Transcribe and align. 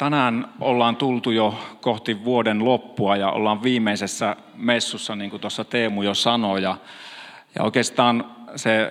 Tänään 0.00 0.48
ollaan 0.60 0.96
tultu 0.96 1.30
jo 1.30 1.54
kohti 1.80 2.24
vuoden 2.24 2.64
loppua 2.64 3.16
ja 3.16 3.30
ollaan 3.30 3.62
viimeisessä 3.62 4.36
messussa, 4.54 5.16
niin 5.16 5.30
kuin 5.30 5.40
tuossa 5.40 5.64
Teemu 5.64 6.02
jo 6.02 6.14
sanoi. 6.14 6.62
Ja, 6.62 6.76
ja 7.54 7.62
oikeastaan 7.62 8.24
se, 8.56 8.90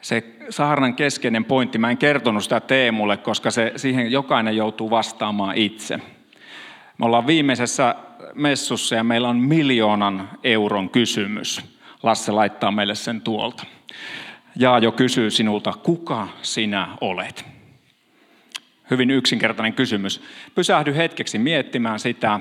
se 0.00 0.36
saarnan 0.50 0.94
keskeinen 0.94 1.44
pointti, 1.44 1.78
mä 1.78 1.90
en 1.90 1.98
kertonut 1.98 2.42
sitä 2.42 2.60
Teemulle, 2.60 3.16
koska 3.16 3.50
se, 3.50 3.72
siihen 3.76 4.12
jokainen 4.12 4.56
joutuu 4.56 4.90
vastaamaan 4.90 5.56
itse. 5.56 5.96
Me 6.98 7.06
ollaan 7.06 7.26
viimeisessä 7.26 7.94
messussa 8.34 8.94
ja 8.94 9.04
meillä 9.04 9.28
on 9.28 9.36
miljoonan 9.36 10.30
euron 10.44 10.90
kysymys. 10.90 11.76
Lasse 12.02 12.32
laittaa 12.32 12.70
meille 12.70 12.94
sen 12.94 13.20
tuolta. 13.20 13.64
Ja 14.56 14.78
jo 14.78 14.92
kysyy 14.92 15.30
sinulta, 15.30 15.72
kuka 15.72 16.28
sinä 16.42 16.88
olet? 17.00 17.55
Hyvin 18.90 19.10
yksinkertainen 19.10 19.72
kysymys. 19.72 20.22
Pysähdy 20.54 20.96
hetkeksi 20.96 21.38
miettimään 21.38 21.98
sitä. 21.98 22.40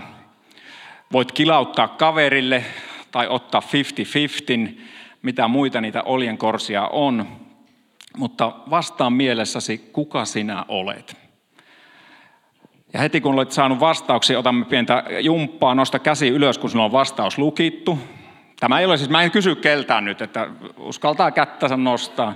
Voit 1.12 1.31
kilauttaa 1.31 1.88
kaverille 1.88 2.63
tai 3.12 3.27
ottaa 3.27 3.62
50-50, 4.72 4.80
mitä 5.22 5.48
muita 5.48 5.81
niitä 5.81 6.03
oljenkorsia 6.03 6.88
on. 6.88 7.27
Mutta 8.17 8.53
vastaa 8.70 9.09
mielessäsi, 9.09 9.77
kuka 9.77 10.26
sinä 10.26 10.66
olet. 10.67 11.17
Ja 12.94 13.00
heti 13.00 13.22
kun 13.22 13.34
olet 13.34 13.52
saanut 13.52 13.80
vastauksia, 13.80 14.39
otamme 14.39 14.66
pientä 14.66 15.03
jumppaa, 15.20 15.75
nosta 15.75 16.00
käsi 16.00 16.27
ylös, 16.27 16.58
kun 16.58 16.70
sinulla 16.70 16.86
on 16.86 16.91
vastaus 16.91 17.38
lukittu. 17.38 18.00
Tämä 18.59 18.80
ei 18.80 18.86
ole 18.86 18.98
siis, 18.98 19.09
mä 19.09 19.22
en 19.22 19.31
kysy 19.31 19.55
keltään 19.55 20.05
nyt, 20.05 20.22
että 20.22 20.50
uskaltaa 20.77 21.31
kättänsä 21.31 21.77
nostaa. 21.77 22.36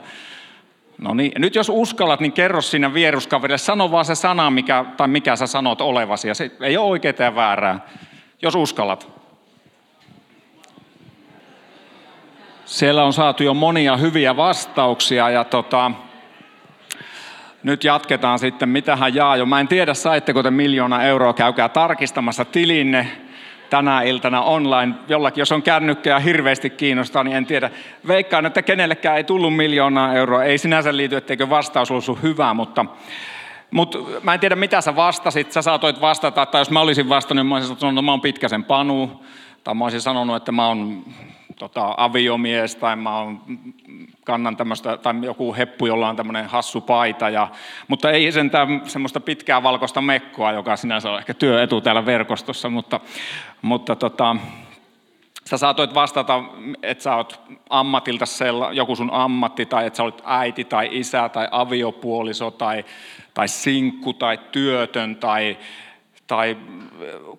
No 1.00 1.14
niin, 1.14 1.32
nyt 1.38 1.56
jos 1.56 1.70
uskallat, 1.70 2.20
niin 2.20 2.32
kerro 2.32 2.62
sinne 2.62 2.94
vieruskaverille, 2.94 3.58
sano 3.58 3.92
vaan 3.92 4.06
se 4.06 4.16
sana, 4.16 4.50
mikä, 4.50 4.86
tai 4.98 5.08
mikä 5.08 5.36
sä 5.36 5.48
sanot 5.48 5.82
olevasi, 5.82 6.28
ja 6.28 6.36
se 6.36 6.52
ei 6.62 6.78
ole 6.78 6.90
oikeaa 6.90 7.14
ja 7.20 7.36
väärää, 7.36 7.80
jos 8.42 8.56
uskallat. 8.56 9.10
Siellä 12.66 13.04
on 13.04 13.14
saatu 13.14 13.44
jo 13.44 13.54
monia 13.54 13.98
hyviä 13.98 14.38
vastauksia, 14.38 15.30
ja 15.30 15.44
tota, 15.44 15.92
nyt 17.64 17.84
jatketaan 17.84 18.40
sitten, 18.40 18.70
mitähän 18.70 19.16
jaa 19.16 19.38
jo. 19.38 19.46
Mä 19.46 19.60
en 19.60 19.68
tiedä, 19.68 19.94
saitteko 19.94 20.44
te 20.44 20.52
miljoona 20.52 21.04
euroa, 21.04 21.34
käykää 21.34 21.70
tarkistamassa 21.70 22.46
tilinne 22.46 23.12
tänä 23.70 24.02
iltana 24.02 24.42
online. 24.42 24.96
Jollakin, 25.08 25.42
jos 25.42 25.52
on 25.52 25.62
kännykkää 25.62 26.20
hirveästi 26.20 26.70
kiinnostaa, 26.70 27.24
niin 27.24 27.38
en 27.38 27.46
tiedä. 27.46 27.70
Veikkaan, 28.08 28.46
että 28.46 28.62
kenellekään 28.62 29.18
ei 29.18 29.24
tullut 29.24 29.56
miljoonaa 29.56 30.14
euroa. 30.14 30.44
Ei 30.44 30.58
sinänsä 30.58 30.98
liity, 30.98 31.16
etteikö 31.16 31.50
vastaus 31.50 31.92
ollut 31.92 32.24
hyvä, 32.24 32.54
mutta, 32.54 32.86
mutta 33.72 33.98
mä 34.24 34.34
en 34.34 34.40
tiedä, 34.40 34.56
mitä 34.56 34.82
sä 34.82 34.96
vastasit. 34.96 35.52
Sä 35.52 35.62
saatoit 35.62 36.02
vastata, 36.02 36.46
tai 36.46 36.62
jos 36.62 36.72
mä 36.72 36.82
olisin 36.82 37.10
vastannut, 37.10 37.48
mä 37.48 37.56
olisin 37.56 37.78
sanonut, 37.78 38.00
että 38.00 38.06
mä 38.06 38.12
oon 38.12 38.22
pitkäsen 38.22 38.64
panu. 38.64 39.24
Tai 39.64 39.76
mä 39.76 39.86
olisin 39.86 40.02
sanonut, 40.02 40.36
että 40.36 40.52
mä 40.52 40.68
oon 40.68 41.04
tota, 41.60 41.94
aviomies 41.98 42.76
tai 42.76 42.96
mä 42.96 43.18
oon, 43.18 43.42
kannan 44.30 44.58
tämmöistä, 44.58 44.98
tai 44.98 45.14
joku 45.22 45.56
heppu, 45.56 45.86
jolla 45.86 46.10
on 46.10 46.16
tämmöinen 46.16 46.46
hassu 46.46 46.82
paita. 46.82 47.30
Ja, 47.30 47.48
mutta 47.88 48.12
ei 48.12 48.32
sentään 48.32 48.82
semmoista 48.86 49.20
pitkää 49.20 49.64
valkoista 49.64 50.02
mekkoa, 50.02 50.52
joka 50.52 50.76
sinänsä 50.76 51.12
on 51.12 51.20
ehkä 51.20 51.34
työetu 51.34 51.82
täällä 51.82 52.06
verkostossa, 52.06 52.70
mutta, 52.70 53.00
mutta 53.62 53.96
tota, 53.96 54.36
sä 55.46 55.58
saatoit 55.58 55.94
vastata, 55.94 56.44
että 56.84 57.04
sä 57.04 57.16
oot 57.16 57.42
ammatilta 57.70 58.26
sella, 58.26 58.74
joku 58.74 58.96
sun 58.96 59.10
ammatti, 59.14 59.66
tai 59.66 59.86
että 59.88 59.98
sä 59.98 60.04
olet 60.04 60.22
äiti 60.26 60.64
tai 60.64 60.90
isä 60.92 61.30
tai 61.30 61.48
aviopuoliso 61.52 62.52
tai, 62.52 62.86
tai 63.34 63.48
sinkku 63.48 64.14
tai 64.14 64.40
työtön 64.52 65.16
tai, 65.16 65.58
tai 66.28 66.58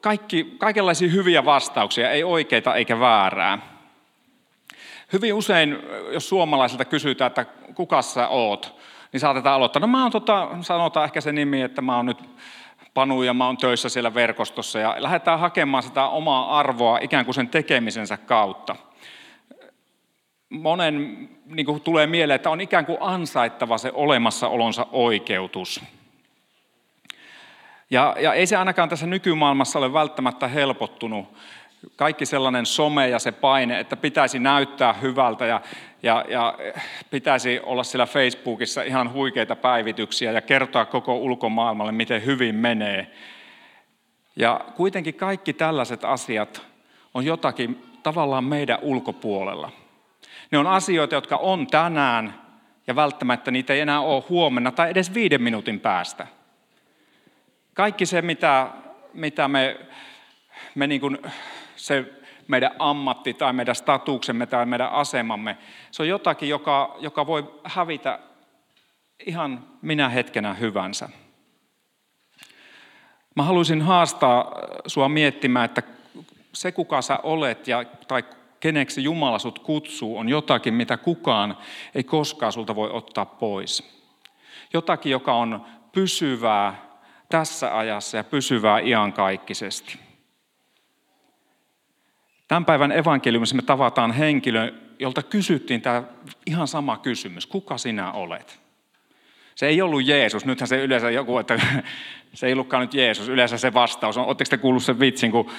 kaikki, 0.00 0.54
kaikenlaisia 0.58 1.10
hyviä 1.10 1.44
vastauksia, 1.44 2.10
ei 2.10 2.24
oikeita 2.24 2.74
eikä 2.74 3.00
väärää. 3.00 3.69
Hyvin 5.12 5.34
usein, 5.34 5.78
jos 6.12 6.28
suomalaisilta 6.28 6.84
kysytään, 6.84 7.26
että 7.26 7.44
kuka 7.74 8.02
sä 8.02 8.28
oot, 8.28 8.80
niin 9.12 9.20
saatetaan 9.20 9.56
aloittaa. 9.56 9.80
No 9.80 9.86
mä 9.86 10.02
oon, 10.02 10.12
tota, 10.12 10.48
sanotaan 10.60 11.04
ehkä 11.04 11.20
se 11.20 11.32
nimi, 11.32 11.62
että 11.62 11.82
mä 11.82 11.96
oon 11.96 12.06
nyt 12.06 12.18
Panu 12.94 13.22
ja 13.22 13.34
mä 13.34 13.46
oon 13.46 13.56
töissä 13.56 13.88
siellä 13.88 14.14
verkostossa 14.14 14.78
ja 14.78 14.94
lähdetään 14.98 15.38
hakemaan 15.38 15.82
sitä 15.82 16.04
omaa 16.04 16.58
arvoa 16.58 16.98
ikään 16.98 17.24
kuin 17.24 17.34
sen 17.34 17.48
tekemisensä 17.48 18.16
kautta. 18.16 18.76
Monen 20.48 21.28
niin 21.44 21.66
kuin 21.66 21.80
tulee 21.80 22.06
mieleen, 22.06 22.36
että 22.36 22.50
on 22.50 22.60
ikään 22.60 22.86
kuin 22.86 22.98
ansaittava 23.00 23.78
se 23.78 23.90
olemassaolonsa 23.94 24.86
oikeutus. 24.92 25.80
Ja, 27.90 28.16
ja 28.20 28.34
ei 28.34 28.46
se 28.46 28.56
ainakaan 28.56 28.88
tässä 28.88 29.06
nykymaailmassa 29.06 29.78
ole 29.78 29.92
välttämättä 29.92 30.48
helpottunut 30.48 31.36
kaikki 31.96 32.26
sellainen 32.26 32.66
some 32.66 33.08
ja 33.08 33.18
se 33.18 33.32
paine, 33.32 33.80
että 33.80 33.96
pitäisi 33.96 34.38
näyttää 34.38 34.92
hyvältä 34.92 35.46
ja, 35.46 35.60
ja, 36.02 36.24
ja 36.28 36.58
pitäisi 37.10 37.60
olla 37.62 37.84
siellä 37.84 38.06
Facebookissa 38.06 38.82
ihan 38.82 39.12
huikeita 39.12 39.56
päivityksiä 39.56 40.32
ja 40.32 40.40
kertoa 40.40 40.84
koko 40.84 41.16
ulkomaailmalle, 41.16 41.92
miten 41.92 42.24
hyvin 42.24 42.54
menee. 42.54 43.10
Ja 44.36 44.60
kuitenkin 44.76 45.14
kaikki 45.14 45.52
tällaiset 45.52 46.04
asiat 46.04 46.66
on 47.14 47.24
jotakin 47.24 47.82
tavallaan 48.02 48.44
meidän 48.44 48.78
ulkopuolella. 48.82 49.70
Ne 50.50 50.58
on 50.58 50.66
asioita, 50.66 51.14
jotka 51.14 51.36
on 51.36 51.66
tänään 51.66 52.34
ja 52.86 52.96
välttämättä 52.96 53.50
niitä 53.50 53.72
ei 53.72 53.80
enää 53.80 54.00
ole 54.00 54.24
huomenna 54.28 54.72
tai 54.72 54.90
edes 54.90 55.14
viiden 55.14 55.42
minuutin 55.42 55.80
päästä. 55.80 56.26
Kaikki 57.74 58.06
se, 58.06 58.22
mitä, 58.22 58.68
mitä 59.14 59.48
me, 59.48 59.76
me 60.74 60.86
niin 60.86 61.00
kuin 61.00 61.18
se 61.86 62.12
meidän 62.48 62.70
ammatti 62.78 63.34
tai 63.34 63.52
meidän 63.52 63.74
statuksemme 63.74 64.46
tai 64.46 64.66
meidän 64.66 64.92
asemamme, 64.92 65.58
se 65.90 66.02
on 66.02 66.08
jotakin, 66.08 66.48
joka, 66.48 66.96
joka 66.98 67.26
voi 67.26 67.54
hävitä 67.64 68.18
ihan 69.26 69.64
minä 69.82 70.08
hetkenä 70.08 70.54
hyvänsä. 70.54 71.08
Mä 73.36 73.42
haluaisin 73.42 73.82
haastaa 73.82 74.52
sua 74.86 75.08
miettimään, 75.08 75.64
että 75.64 75.82
se 76.52 76.72
kuka 76.72 77.02
sä 77.02 77.18
olet 77.22 77.68
ja, 77.68 77.84
tai 78.08 78.24
keneksi 78.60 79.04
Jumala 79.04 79.38
sut 79.38 79.58
kutsuu, 79.58 80.18
on 80.18 80.28
jotakin, 80.28 80.74
mitä 80.74 80.96
kukaan 80.96 81.56
ei 81.94 82.04
koskaan 82.04 82.52
sulta 82.52 82.74
voi 82.74 82.90
ottaa 82.90 83.24
pois. 83.24 84.00
Jotakin, 84.72 85.12
joka 85.12 85.34
on 85.34 85.66
pysyvää 85.92 86.90
tässä 87.28 87.78
ajassa 87.78 88.16
ja 88.16 88.24
pysyvää 88.24 88.78
iankaikkisesti. 88.78 90.09
Tämän 92.50 92.64
päivän 92.64 92.92
evankeliumissa 92.92 93.56
me 93.56 93.62
tavataan 93.62 94.12
henkilö, 94.12 94.72
jolta 94.98 95.22
kysyttiin 95.22 95.82
tämä 95.82 96.02
ihan 96.46 96.68
sama 96.68 96.96
kysymys. 96.96 97.46
Kuka 97.46 97.78
sinä 97.78 98.12
olet? 98.12 98.60
Se 99.54 99.66
ei 99.66 99.82
ollut 99.82 100.06
Jeesus. 100.06 100.44
Nythän 100.44 100.68
se 100.68 100.84
yleensä 100.84 101.10
joku, 101.10 101.38
että 101.38 101.60
se 102.34 102.46
ei 102.46 102.52
ollutkaan 102.52 102.80
nyt 102.80 102.94
Jeesus. 102.94 103.28
Yleensä 103.28 103.58
se 103.58 103.74
vastaus 103.74 104.16
on. 104.16 104.26
Oletteko 104.26 104.48
te 104.50 104.56
kuullut 104.56 104.82
sen 104.82 105.00
vitsin, 105.00 105.30
kun 105.30 105.50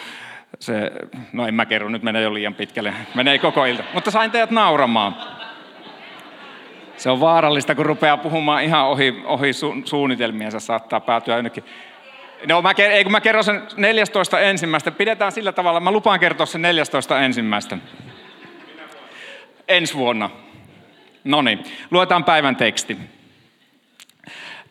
se, 0.59 0.91
no 1.33 1.47
en 1.47 1.53
mä 1.53 1.65
kerro, 1.65 1.89
nyt 1.89 2.03
menee 2.03 2.21
jo 2.21 2.33
liian 2.33 2.55
pitkälle. 2.55 2.93
Menee 3.15 3.39
koko 3.39 3.65
ilta. 3.65 3.83
Mutta 3.93 4.11
sain 4.11 4.31
teidät 4.31 4.51
nauramaan. 4.51 5.15
Se 6.97 7.09
on 7.09 7.19
vaarallista, 7.19 7.75
kun 7.75 7.85
rupeaa 7.85 8.17
puhumaan 8.17 8.63
ihan 8.63 8.85
ohi, 8.85 9.21
ohi 9.25 9.53
su, 9.53 9.75
suunnitelmiensa, 9.85 10.59
saattaa 10.59 10.99
päätyä 10.99 11.35
jonnekin 11.35 11.63
No 12.47 12.61
mä, 12.61 12.73
ei 12.77 13.03
kun 13.03 13.11
mä 13.11 13.21
kerron 13.21 13.43
sen 13.43 13.61
14 13.77 14.39
ensimmäistä. 14.39 14.91
Pidetään 14.91 15.31
sillä 15.31 15.51
tavalla, 15.51 15.79
mä 15.79 15.91
lupaan 15.91 16.19
kertoa 16.19 16.45
sen 16.45 16.61
14 16.61 17.19
ensimmäistä. 17.19 17.77
Ensi 19.67 19.95
vuonna. 19.95 20.29
No 21.23 21.41
niin, 21.41 21.63
luetaan 21.91 22.23
päivän 22.23 22.55
teksti. 22.55 22.97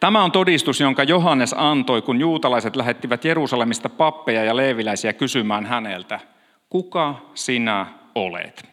Tämä 0.01 0.25
on 0.25 0.33
todistus, 0.33 0.81
jonka 0.81 1.03
Johannes 1.03 1.55
antoi, 1.59 2.03
kun 2.03 2.21
juutalaiset 2.21 2.77
lähettivät 2.77 3.25
Jerusalemista 3.25 3.89
pappeja 3.89 4.45
ja 4.45 4.57
leeviläisiä 4.57 5.13
kysymään 5.13 5.67
häneltä, 5.67 6.21
kuka 6.71 7.31
sinä 7.35 7.87
olet? 8.15 8.69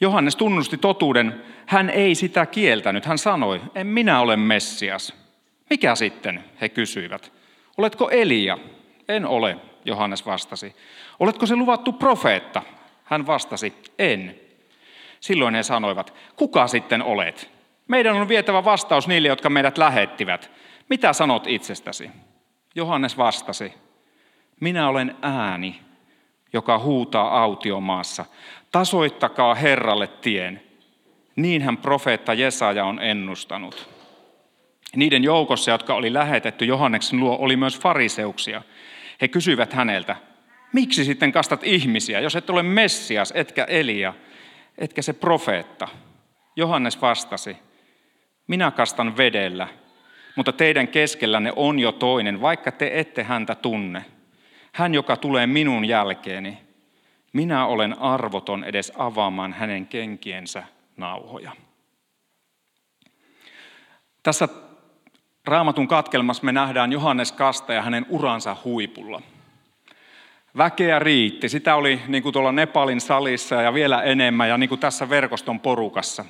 Johannes 0.00 0.36
tunnusti 0.36 0.78
totuuden, 0.78 1.42
hän 1.66 1.90
ei 1.90 2.14
sitä 2.14 2.46
kieltänyt. 2.46 3.04
Hän 3.04 3.18
sanoi, 3.18 3.60
en 3.74 3.86
minä 3.86 4.20
ole 4.20 4.36
Messias. 4.36 5.14
Mikä 5.70 5.94
sitten, 5.94 6.44
he 6.60 6.68
kysyivät. 6.68 7.37
Oletko 7.78 8.10
Elia? 8.10 8.58
En 9.08 9.26
ole, 9.26 9.56
Johannes 9.84 10.26
vastasi. 10.26 10.76
Oletko 11.20 11.46
se 11.46 11.56
luvattu 11.56 11.92
profeetta? 11.92 12.62
Hän 13.04 13.26
vastasi, 13.26 13.74
en. 13.98 14.40
Silloin 15.20 15.54
he 15.54 15.62
sanoivat, 15.62 16.14
kuka 16.36 16.66
sitten 16.66 17.02
olet? 17.02 17.50
Meidän 17.88 18.16
on 18.16 18.28
vietävä 18.28 18.64
vastaus 18.64 19.08
niille, 19.08 19.28
jotka 19.28 19.50
meidät 19.50 19.78
lähettivät. 19.78 20.50
Mitä 20.88 21.12
sanot 21.12 21.46
itsestäsi? 21.46 22.10
Johannes 22.74 23.18
vastasi, 23.18 23.72
minä 24.60 24.88
olen 24.88 25.16
ääni, 25.22 25.80
joka 26.52 26.78
huutaa 26.78 27.42
autiomaassa. 27.42 28.24
Tasoittakaa 28.72 29.54
Herralle 29.54 30.06
tien. 30.06 30.62
Niin 31.36 31.62
hän 31.62 31.76
profeetta 31.76 32.34
Jesaja 32.34 32.84
on 32.84 33.02
ennustanut. 33.02 33.97
Niiden 34.98 35.24
joukossa, 35.24 35.70
jotka 35.70 35.94
oli 35.94 36.12
lähetetty 36.12 36.64
Johanneksen 36.64 37.20
luo, 37.20 37.36
oli 37.40 37.56
myös 37.56 37.80
fariseuksia. 37.80 38.62
He 39.20 39.28
kysyivät 39.28 39.72
häneltä, 39.72 40.16
miksi 40.72 41.04
sitten 41.04 41.32
kastat 41.32 41.64
ihmisiä, 41.64 42.20
jos 42.20 42.36
et 42.36 42.50
ole 42.50 42.62
Messias, 42.62 43.32
etkä 43.36 43.64
Elia, 43.64 44.14
etkä 44.78 45.02
se 45.02 45.12
profeetta? 45.12 45.88
Johannes 46.56 47.02
vastasi, 47.02 47.56
minä 48.46 48.70
kastan 48.70 49.16
vedellä, 49.16 49.68
mutta 50.36 50.52
teidän 50.52 50.88
keskellänne 50.88 51.52
on 51.56 51.78
jo 51.78 51.92
toinen, 51.92 52.40
vaikka 52.40 52.72
te 52.72 52.90
ette 52.94 53.22
häntä 53.22 53.54
tunne. 53.54 54.04
Hän, 54.72 54.94
joka 54.94 55.16
tulee 55.16 55.46
minun 55.46 55.84
jälkeeni, 55.84 56.58
minä 57.32 57.66
olen 57.66 57.98
arvoton 57.98 58.64
edes 58.64 58.92
avaamaan 58.96 59.52
hänen 59.52 59.86
kenkiensä 59.86 60.62
nauhoja. 60.96 61.52
Tässä 64.22 64.48
raamatun 65.48 65.88
katkelmassa 65.88 66.44
me 66.44 66.52
nähdään 66.52 66.92
Johannes 66.92 67.32
Kasta 67.32 67.72
ja 67.72 67.82
hänen 67.82 68.06
uransa 68.08 68.56
huipulla. 68.64 69.22
Väkeä 70.56 70.98
riitti. 70.98 71.48
Sitä 71.48 71.74
oli 71.74 72.00
niin 72.08 72.22
kuin 72.22 72.32
tuolla 72.32 72.52
Nepalin 72.52 73.00
salissa 73.00 73.54
ja 73.54 73.74
vielä 73.74 74.02
enemmän 74.02 74.48
ja 74.48 74.58
niin 74.58 74.68
kuin 74.68 74.80
tässä 74.80 75.08
verkoston 75.08 75.60
porukassa. 75.60 76.24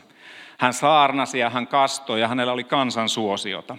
Hän 0.59 0.73
saarnasi 0.73 1.38
ja 1.38 1.50
hän 1.50 1.67
kastoi 1.67 2.20
ja 2.20 2.29
hänellä 2.29 2.53
oli 2.53 2.65
kansan 2.65 3.09
suosiota. 3.09 3.76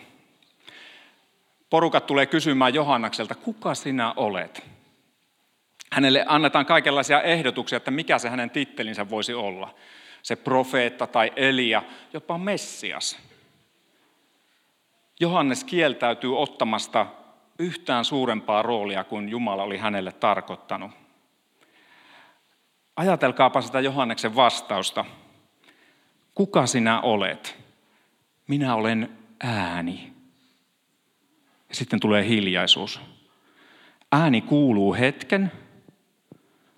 Porukat 1.70 2.06
tulee 2.06 2.26
kysymään 2.26 2.74
Johannakselta, 2.74 3.36
kuka 3.36 3.76
sinä 3.76 4.14
olet? 4.16 4.64
Hänelle 5.92 6.26
annetaan 6.28 6.66
kaikenlaisia 6.66 7.22
ehdotuksia, 7.22 7.78
että 7.78 7.92
mikä 7.92 8.20
se 8.20 8.30
hänen 8.30 8.50
tittelinsä 8.50 9.10
voisi 9.10 9.34
olla. 9.34 9.76
Se 10.22 10.36
profeetta 10.36 11.08
tai 11.08 11.32
Elia, 11.36 11.84
jopa 12.14 12.38
Messias. 12.38 13.29
Johannes 15.20 15.64
kieltäytyy 15.64 16.40
ottamasta 16.40 17.06
yhtään 17.60 18.06
suurempaa 18.06 18.62
roolia 18.62 19.04
kuin 19.04 19.30
Jumala 19.30 19.64
oli 19.64 19.78
hänelle 19.78 20.12
tarkoittanut. 20.12 20.92
Ajatelkaapa 22.96 23.62
sitä 23.62 23.80
Johanneksen 23.80 24.36
vastausta. 24.36 25.06
Kuka 26.36 26.68
sinä 26.68 27.02
olet? 27.02 27.58
Minä 28.48 28.76
olen 28.76 29.18
ääni. 29.44 30.14
Ja 31.70 31.76
sitten 31.76 32.00
tulee 32.00 32.28
hiljaisuus. 32.28 33.02
Ääni 34.12 34.42
kuuluu 34.42 34.94
hetken, 34.94 35.52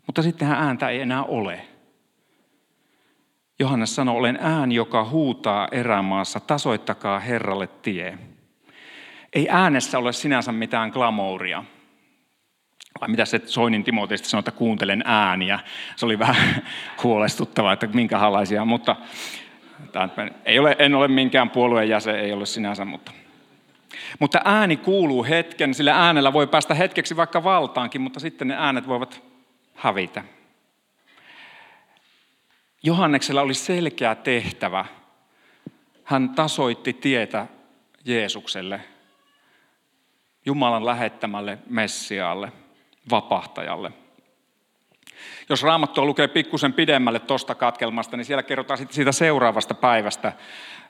mutta 0.08 0.22
sittenhän 0.22 0.64
ääntä 0.64 0.90
ei 0.90 1.02
enää 1.02 1.24
ole. 1.24 1.68
Johannes 3.60 3.96
sanoi, 3.96 4.18
olen 4.18 4.38
ääni, 4.42 4.76
joka 4.76 5.10
huutaa 5.10 5.68
erämaassa, 5.72 6.40
tasoittakaa 6.40 7.20
Herralle 7.20 7.68
tie. 7.68 8.18
Ei 9.34 9.48
äänessä 9.50 10.00
ole 10.00 10.14
sinänsä 10.14 10.52
mitään 10.52 10.90
glamouria. 10.90 11.64
Vai 13.02 13.10
mitä 13.10 13.26
se 13.26 13.42
Soinin 13.46 13.84
Timoteista 13.84 14.30
sanoi, 14.30 14.40
että 14.40 14.52
kuuntelen 14.52 15.04
ääniä. 15.06 15.60
Se 15.96 16.06
oli 16.06 16.20
vähän 16.20 16.66
huolestuttavaa, 17.04 17.74
että 17.74 17.88
minkälaisia, 17.88 18.66
mutta 18.66 18.96
ei 20.46 20.60
ole, 20.60 20.76
en 20.80 20.96
ole 20.96 21.08
minkään 21.08 21.50
puolueen 21.50 21.90
jäsen, 21.90 22.20
ei 22.20 22.34
ole 22.34 22.46
sinänsä, 22.46 22.86
mutta 22.86 23.12
mutta 24.20 24.42
ääni 24.46 24.78
kuuluu 24.78 25.24
hetken, 25.24 25.74
sillä 25.74 26.06
äänellä 26.06 26.34
voi 26.34 26.48
päästä 26.48 26.74
hetkeksi 26.74 27.16
vaikka 27.16 27.44
valtaankin, 27.44 28.02
mutta 28.02 28.20
sitten 28.20 28.48
ne 28.48 28.56
äänet 28.58 28.88
voivat 28.88 29.24
hävitä. 29.76 30.24
Johanneksella 32.84 33.42
oli 33.42 33.54
selkeä 33.54 34.16
tehtävä. 34.16 34.86
Hän 36.04 36.30
tasoitti 36.30 36.94
tietä 36.94 37.48
Jeesukselle, 38.06 38.82
Jumalan 40.46 40.86
lähettämälle 40.86 41.58
Messiaalle, 41.70 42.52
vapahtajalle. 43.12 43.92
Jos 45.50 45.64
raamattua 45.64 46.06
lukee 46.06 46.28
pikkusen 46.28 46.74
pidemmälle 46.74 47.20
tuosta 47.20 47.56
katkelmasta, 47.56 48.18
niin 48.18 48.26
siellä 48.26 48.44
kerrotaan 48.44 48.78
sitten 48.78 48.96
siitä 48.96 49.12
seuraavasta 49.12 49.74
päivästä, 49.74 50.34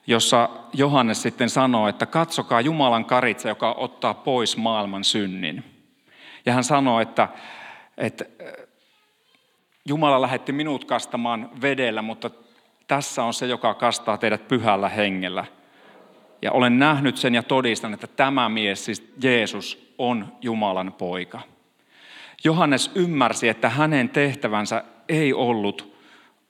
jossa 0.08 0.50
Johannes 0.74 1.22
sitten 1.22 1.50
sanoo, 1.50 1.88
että 1.88 2.06
katsokaa 2.06 2.62
Jumalan 2.62 3.06
karitsa, 3.06 3.50
joka 3.50 3.76
ottaa 3.78 4.14
pois 4.14 4.58
maailman 4.58 5.04
synnin. 5.04 5.64
Ja 6.46 6.54
hän 6.54 6.64
sanoo, 6.64 7.00
että, 7.00 7.28
että 7.98 8.26
Jumala 9.86 10.22
lähetti 10.22 10.52
minut 10.52 10.86
kastamaan 10.86 11.50
vedellä, 11.62 12.02
mutta 12.02 12.30
tässä 12.88 13.24
on 13.24 13.34
se, 13.34 13.46
joka 13.46 13.74
kastaa 13.74 14.18
teidät 14.18 14.48
pyhällä 14.48 14.90
hengellä. 14.90 15.46
Ja 16.42 16.52
olen 16.52 16.80
nähnyt 16.80 17.18
sen 17.18 17.36
ja 17.36 17.44
todistan, 17.44 17.94
että 17.94 18.08
tämä 18.08 18.50
mies, 18.50 18.86
siis 18.86 19.14
Jeesus, 19.24 19.94
on 19.98 20.34
Jumalan 20.42 20.94
poika. 20.94 21.42
Johannes 22.44 22.92
ymmärsi, 22.96 23.48
että 23.48 23.70
hänen 23.70 24.10
tehtävänsä 24.10 24.84
ei 25.10 25.34
ollut 25.34 25.96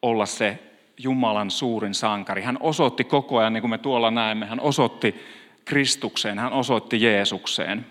olla 0.01 0.25
se 0.25 0.59
Jumalan 0.97 1.51
suurin 1.51 1.93
sankari. 1.93 2.41
Hän 2.41 2.57
osoitti 2.59 3.03
koko 3.03 3.37
ajan, 3.37 3.53
niin 3.53 3.61
kuin 3.61 3.71
me 3.71 3.77
tuolla 3.77 4.11
näemme, 4.11 4.45
hän 4.45 4.59
osoitti 4.59 5.15
Kristukseen, 5.65 6.39
hän 6.39 6.53
osoitti 6.53 7.01
Jeesukseen. 7.01 7.85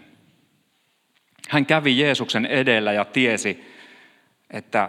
Hän 1.49 1.67
kävi 1.67 1.99
Jeesuksen 1.99 2.47
edellä 2.47 2.93
ja 2.93 3.05
tiesi, 3.05 3.75
että, 4.51 4.89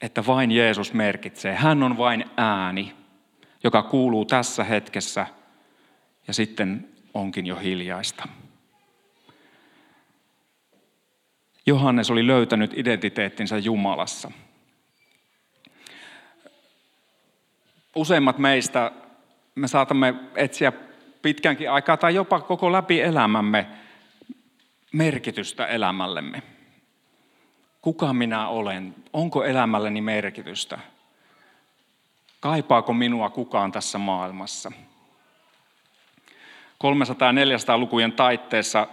että 0.00 0.26
vain 0.26 0.50
Jeesus 0.50 0.92
merkitsee. 0.92 1.54
Hän 1.54 1.82
on 1.82 1.98
vain 1.98 2.24
ääni, 2.36 2.92
joka 3.64 3.82
kuuluu 3.82 4.24
tässä 4.24 4.64
hetkessä 4.64 5.26
ja 6.28 6.34
sitten 6.34 6.88
onkin 7.14 7.46
jo 7.46 7.56
hiljaista. 7.56 8.28
Johannes 11.66 12.10
oli 12.10 12.26
löytänyt 12.26 12.78
identiteettinsä 12.78 13.58
Jumalassa– 13.58 14.32
useimmat 17.94 18.38
meistä, 18.38 18.92
me 19.54 19.68
saatamme 19.68 20.14
etsiä 20.34 20.72
pitkänkin 21.22 21.70
aikaa 21.70 21.96
tai 21.96 22.14
jopa 22.14 22.40
koko 22.40 22.72
läpi 22.72 23.00
elämämme 23.00 23.66
merkitystä 24.92 25.66
elämällemme. 25.66 26.42
Kuka 27.80 28.12
minä 28.12 28.48
olen? 28.48 28.94
Onko 29.12 29.44
elämälleni 29.44 30.00
merkitystä? 30.00 30.78
Kaipaako 32.40 32.92
minua 32.92 33.30
kukaan 33.30 33.72
tässä 33.72 33.98
maailmassa? 33.98 34.72
300- 36.84 36.86
ja 37.24 37.32
400-lukujen 37.32 38.12
taitteessa 38.12 38.86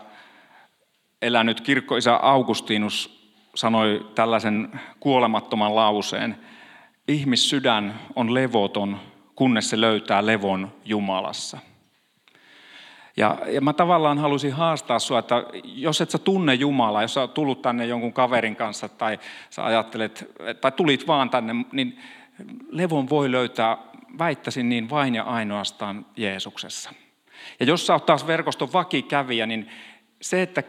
elänyt 1.21 1.61
kirkkoisä 1.61 2.15
Augustinus 2.15 3.21
sanoi 3.55 4.11
tällaisen 4.15 4.79
kuolemattoman 4.99 5.75
lauseen– 5.75 6.37
ihmissydän 7.07 7.99
on 8.15 8.33
levoton, 8.33 8.99
kunnes 9.35 9.69
se 9.69 9.81
löytää 9.81 10.25
levon 10.25 10.73
Jumalassa. 10.85 11.57
Ja, 13.17 13.37
ja 13.47 13.61
mä 13.61 13.73
tavallaan 13.73 14.17
halusin 14.17 14.53
haastaa 14.53 14.99
sinua, 14.99 15.19
että 15.19 15.43
jos 15.63 16.01
et 16.01 16.09
sä 16.09 16.17
tunne 16.17 16.53
Jumalaa, 16.53 17.01
jos 17.01 17.13
sä 17.13 17.21
oot 17.21 17.33
tullut 17.33 17.61
tänne 17.61 17.85
jonkun 17.85 18.13
kaverin 18.13 18.55
kanssa 18.55 18.89
tai 18.89 19.19
sä 19.49 19.65
ajattelet, 19.65 20.31
tai 20.61 20.71
tulit 20.71 21.07
vaan 21.07 21.29
tänne, 21.29 21.55
niin 21.71 21.99
levon 22.69 23.09
voi 23.09 23.31
löytää, 23.31 23.77
väittäisin 24.19 24.69
niin, 24.69 24.89
vain 24.89 25.15
ja 25.15 25.23
ainoastaan 25.23 26.05
Jeesuksessa. 26.17 26.93
Ja 27.59 27.65
jos 27.65 27.87
sä 27.87 27.93
oot 27.93 28.05
taas 28.05 28.27
verkoston 28.27 28.73
vakikävijä, 28.73 29.45
niin 29.45 29.69
se, 30.21 30.41
että 30.41 30.63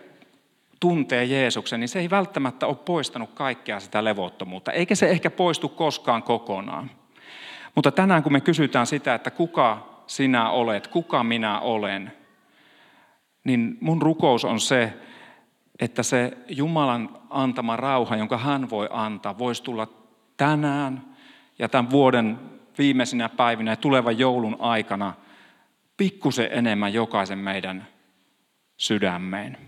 tuntee 0.81 1.25
Jeesuksen, 1.25 1.81
niin 1.81 1.89
se 1.89 2.01
ei 2.01 2.11
välttämättä 2.11 2.67
ole 2.67 2.77
poistanut 2.77 3.31
kaikkea 3.35 3.81
sitä 3.81 4.05
levottomuutta, 4.05 4.73
eikä 4.73 4.95
se 4.95 5.11
ehkä 5.11 5.31
poistu 5.31 5.69
koskaan 5.69 6.23
kokonaan. 6.23 6.91
Mutta 7.75 7.91
tänään 7.91 8.23
kun 8.23 8.33
me 8.33 8.41
kysytään 8.41 8.87
sitä, 8.87 9.15
että 9.15 9.31
kuka 9.31 9.89
sinä 10.07 10.51
olet, 10.51 10.87
kuka 10.87 11.25
minä 11.25 11.61
olen, 11.61 12.13
niin 13.45 13.79
mun 13.81 14.03
rukous 14.03 14.45
on 14.45 14.61
se, 14.61 14.93
että 15.81 16.03
se 16.03 16.39
Jumalan 16.49 17.19
antama 17.31 17.77
rauha, 17.77 18.17
jonka 18.17 18.39
hän 18.39 18.71
voi 18.71 18.89
antaa, 18.91 19.39
voisi 19.39 19.63
tulla 19.63 19.89
tänään 20.37 21.05
ja 21.59 21.69
tämän 21.69 21.91
vuoden 21.91 22.39
viimeisinä 22.79 23.29
päivinä 23.29 23.73
ja 23.73 23.77
tulevan 23.77 24.19
joulun 24.19 24.57
aikana 24.59 25.15
pikkusen 26.03 26.49
enemmän 26.53 26.93
jokaisen 26.93 27.39
meidän 27.39 27.87
sydämeen. 28.77 29.59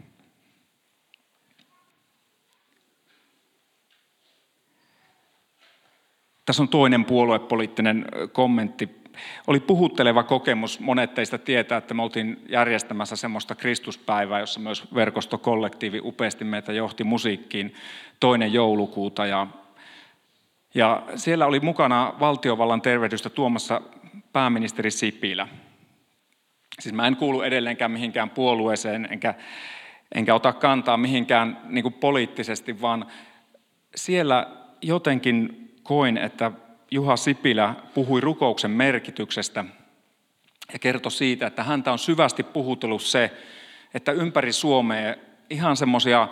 Tässä 6.45 6.63
on 6.63 6.69
toinen 6.69 7.05
puoluepoliittinen 7.05 8.07
kommentti. 8.33 8.89
Oli 9.47 9.61
puhutteleva 9.61 10.23
kokemus, 10.23 10.81
monet 10.81 11.15
teistä 11.15 11.39
tietää, 11.39 11.79
että 11.79 11.95
me 11.95 12.03
oltiin 12.03 12.45
järjestämässä 12.49 13.17
semmoista 13.17 13.55
Kristuspäivää, 13.55 14.41
jossa 14.41 14.61
myös 14.61 14.95
verkostokollektiivi 14.95 16.01
upeasti 16.05 16.45
meitä 16.45 16.73
johti 16.73 17.05
musiikkiin 17.05 17.75
toinen 18.21 18.53
joulukuuta. 18.53 19.27
Ja, 19.27 19.47
ja 20.75 21.03
siellä 21.17 21.47
oli 21.47 21.61
mukana 21.61 22.15
valtiovallan 22.21 22.83
tervehdystä 22.83 23.31
tuomassa 23.31 23.83
pääministeri 24.33 24.91
Sipilä. 24.91 25.49
Siis 26.81 26.95
mä 26.95 27.07
en 27.07 27.17
kuulu 27.17 27.43
edelleenkään 27.43 27.91
mihinkään 27.91 28.31
puolueeseen, 28.31 29.09
enkä, 29.11 29.35
enkä 30.15 30.35
ota 30.35 30.53
kantaa 30.53 30.97
mihinkään 30.97 31.61
niin 31.65 31.83
kuin 31.83 31.95
poliittisesti, 31.95 32.81
vaan 32.81 33.07
siellä 33.97 34.47
jotenkin 34.83 35.71
koin, 35.83 36.19
että 36.19 36.53
Juha 36.91 37.17
Sipilä 37.17 37.75
puhui 37.95 38.21
rukouksen 38.21 38.71
merkityksestä 38.71 39.65
ja 40.73 40.79
kertoi 40.79 41.13
siitä, 41.13 41.47
että 41.47 41.65
häntä 41.65 41.93
on 41.93 41.99
syvästi 41.99 42.43
puhutellut 42.43 43.03
se, 43.03 43.31
että 43.95 44.13
ympäri 44.13 44.53
Suomea 44.53 45.15
ihan 45.51 45.77
semmoisia 45.77 46.29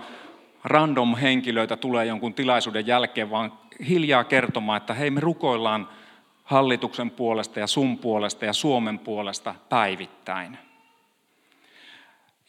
random 0.65 1.17
henkilöitä 1.17 1.77
tulee 1.77 2.07
jonkun 2.07 2.35
tilaisuuden 2.35 2.87
jälkeen, 2.87 3.31
vaan 3.31 3.53
hiljaa 3.89 4.25
kertomaan, 4.25 4.77
että 4.77 4.95
hei 4.95 5.11
me 5.11 5.21
rukoillaan 5.21 5.89
hallituksen 6.45 7.11
puolesta 7.11 7.61
ja 7.61 7.67
sun 7.67 7.99
puolesta 7.99 8.45
ja 8.45 8.53
Suomen 8.53 8.99
puolesta 8.99 9.55
päivittäin. 9.69 10.59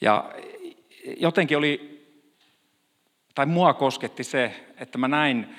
Ja 0.01 0.31
jotenkin 1.17 1.57
oli, 1.57 2.03
tai 3.35 3.45
mua 3.45 3.73
kosketti 3.73 4.23
se, 4.23 4.65
että 4.77 4.97
mä 4.97 5.07
näin 5.07 5.55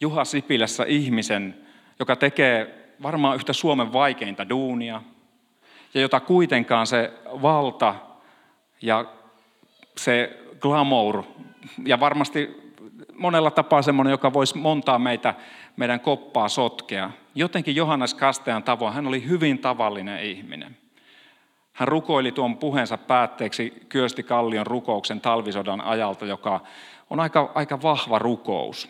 Juha 0.00 0.24
Sipilässä 0.24 0.84
ihmisen, 0.84 1.66
joka 1.98 2.16
tekee 2.16 2.78
varmaan 3.02 3.36
yhtä 3.36 3.52
Suomen 3.52 3.92
vaikeinta 3.92 4.48
duunia, 4.48 5.02
ja 5.94 6.00
jota 6.00 6.20
kuitenkaan 6.20 6.86
se 6.86 7.12
valta 7.24 7.94
ja 8.82 9.04
se 9.96 10.38
glamour, 10.60 11.22
ja 11.86 12.00
varmasti 12.00 12.61
monella 13.14 13.50
tapaa 13.50 13.82
semmoinen, 13.82 14.10
joka 14.10 14.32
voisi 14.32 14.58
montaa 14.58 14.98
meitä, 14.98 15.34
meidän 15.76 16.00
koppaa 16.00 16.48
sotkea. 16.48 17.10
Jotenkin 17.34 17.76
Johannes 17.76 18.14
Kastean 18.14 18.62
tavoin, 18.62 18.94
hän 18.94 19.06
oli 19.06 19.28
hyvin 19.28 19.58
tavallinen 19.58 20.24
ihminen. 20.24 20.76
Hän 21.72 21.88
rukoili 21.88 22.32
tuon 22.32 22.56
puheensa 22.56 22.98
päätteeksi 22.98 23.86
Kyösti 23.88 24.22
Kallion 24.22 24.66
rukouksen 24.66 25.20
talvisodan 25.20 25.80
ajalta, 25.80 26.26
joka 26.26 26.60
on 27.10 27.20
aika, 27.20 27.52
aika 27.54 27.82
vahva 27.82 28.18
rukous. 28.18 28.88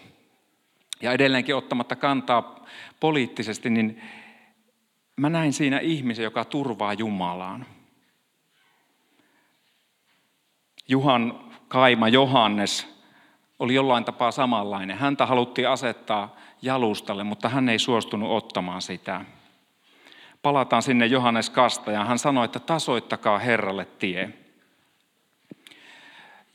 Ja 1.03 1.13
edelleenkin 1.13 1.57
ottamatta 1.57 1.97
kantaa 1.97 2.67
poliittisesti, 3.01 3.71
niin 3.71 4.03
mä 5.17 5.31
näin 5.31 5.53
siinä 5.53 5.79
ihmisen, 5.79 6.23
joka 6.23 6.45
turvaa 6.45 6.93
Jumalaan. 6.93 7.67
Juhan 10.89 11.41
kaima 11.69 12.09
Johannes 12.09 12.92
oli 13.63 13.75
jollain 13.75 14.05
tapaa 14.05 14.31
samanlainen. 14.31 14.99
Häntä 14.99 15.27
haluttiin 15.27 15.69
asettaa 15.69 16.37
jalustalle, 16.63 17.25
mutta 17.25 17.49
hän 17.49 17.69
ei 17.69 17.79
suostunut 17.79 18.31
ottamaan 18.31 18.83
sitä. 18.83 19.25
Palataan 20.43 20.83
sinne 20.83 21.07
Johannes 21.07 21.51
Kastajaan. 21.51 22.07
Hän 22.07 22.19
sanoi, 22.19 22.45
että 22.45 22.59
tasoittakaa 22.59 23.39
Herralle 23.39 23.85
tie. 23.85 24.31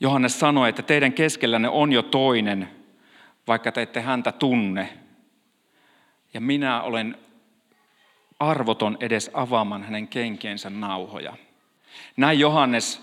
Johannes 0.00 0.40
sanoi, 0.40 0.68
että 0.68 0.82
teidän 0.82 1.12
keskellänne 1.12 1.68
on 1.68 1.92
jo 1.92 2.02
toinen, 2.02 2.70
vaikka 3.46 3.72
te 3.72 3.82
ette 3.82 4.00
häntä 4.00 4.32
tunne. 4.32 4.98
Ja 6.34 6.40
minä 6.40 6.82
olen 6.82 7.18
arvoton 8.40 8.96
edes 9.00 9.30
avaamaan 9.34 9.82
hänen 9.82 10.08
kenkiensä 10.08 10.70
nauhoja. 10.70 11.36
Näin 12.16 12.38
Johannes 12.38 13.02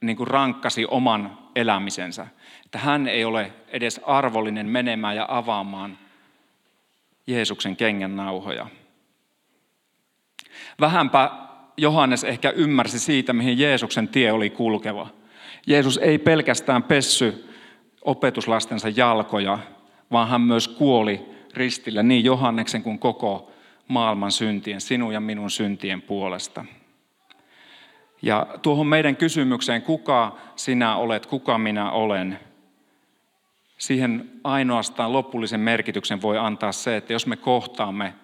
niin 0.00 0.16
kuin 0.16 0.28
rankkasi 0.28 0.86
oman 0.90 1.45
elämisensä, 1.56 2.26
että 2.64 2.78
hän 2.78 3.08
ei 3.08 3.24
ole 3.24 3.52
edes 3.68 4.00
arvollinen 4.04 4.66
menemään 4.66 5.16
ja 5.16 5.26
avaamaan 5.28 5.98
Jeesuksen 7.26 7.76
kengän 7.76 8.16
nauhoja. 8.16 8.66
Vähänpä 10.80 11.30
Johannes 11.76 12.24
ehkä 12.24 12.50
ymmärsi 12.50 12.98
siitä, 12.98 13.32
mihin 13.32 13.58
Jeesuksen 13.58 14.08
tie 14.08 14.32
oli 14.32 14.50
kulkeva. 14.50 15.08
Jeesus 15.66 15.98
ei 15.98 16.18
pelkästään 16.18 16.82
pessy 16.82 17.50
opetuslastensa 18.02 18.88
jalkoja, 18.88 19.58
vaan 20.10 20.28
hän 20.28 20.40
myös 20.40 20.68
kuoli 20.68 21.26
ristillä 21.54 22.02
niin 22.02 22.24
Johanneksen 22.24 22.82
kuin 22.82 22.98
koko 22.98 23.50
maailman 23.88 24.32
syntien, 24.32 24.80
sinun 24.80 25.12
ja 25.12 25.20
minun 25.20 25.50
syntien 25.50 26.02
puolesta. 26.02 26.64
Ja 28.22 28.46
tuohon 28.62 28.86
meidän 28.86 29.16
kysymykseen, 29.16 29.82
kuka 29.82 30.36
sinä 30.56 30.96
olet, 30.96 31.26
kuka 31.26 31.58
minä 31.58 31.90
olen, 31.90 32.40
siihen 33.78 34.30
ainoastaan 34.44 35.12
lopullisen 35.12 35.60
merkityksen 35.60 36.22
voi 36.22 36.38
antaa 36.38 36.72
se, 36.72 36.96
että 36.96 37.12
jos 37.12 37.26
me 37.26 37.36
kohtaamme 37.36 38.14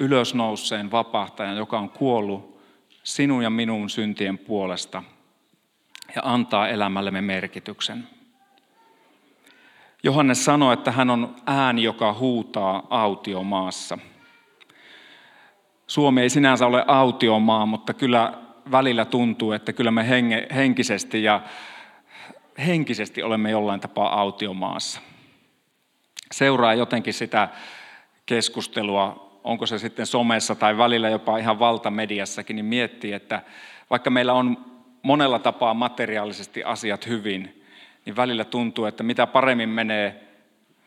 ylösnouseen 0.00 0.90
vapahtajan, 0.90 1.56
joka 1.56 1.78
on 1.78 1.90
kuollut 1.90 2.60
sinun 3.02 3.42
ja 3.42 3.50
minun 3.50 3.90
syntien 3.90 4.38
puolesta 4.38 5.02
ja 6.14 6.22
antaa 6.24 6.68
elämällemme 6.68 7.20
merkityksen. 7.20 8.08
Johannes 10.02 10.44
sanoi, 10.44 10.74
että 10.74 10.92
hän 10.92 11.10
on 11.10 11.36
ääni, 11.46 11.82
joka 11.82 12.14
huutaa 12.14 12.86
autiomaassa. 12.90 13.98
Suomi 15.86 16.20
ei 16.20 16.30
sinänsä 16.30 16.66
ole 16.66 16.84
autiomaa, 16.86 17.66
mutta 17.66 17.94
kyllä 17.94 18.43
välillä 18.70 19.04
tuntuu, 19.04 19.52
että 19.52 19.72
kyllä 19.72 19.90
me 19.90 20.06
henkisesti 20.54 21.22
ja 21.22 21.42
henkisesti 22.66 23.22
olemme 23.22 23.50
jollain 23.50 23.80
tapaa 23.80 24.20
autiomaassa. 24.20 25.00
Seuraa 26.32 26.74
jotenkin 26.74 27.14
sitä 27.14 27.48
keskustelua, 28.26 29.38
onko 29.44 29.66
se 29.66 29.78
sitten 29.78 30.06
somessa 30.06 30.54
tai 30.54 30.78
välillä 30.78 31.08
jopa 31.08 31.38
ihan 31.38 31.58
valtamediassakin, 31.58 32.56
niin 32.56 32.64
miettii, 32.64 33.12
että 33.12 33.42
vaikka 33.90 34.10
meillä 34.10 34.32
on 34.32 34.64
monella 35.02 35.38
tapaa 35.38 35.74
materiaalisesti 35.74 36.64
asiat 36.64 37.06
hyvin, 37.06 37.62
niin 38.06 38.16
välillä 38.16 38.44
tuntuu, 38.44 38.84
että 38.84 39.02
mitä 39.02 39.26
paremmin 39.26 39.68
menee 39.68 40.28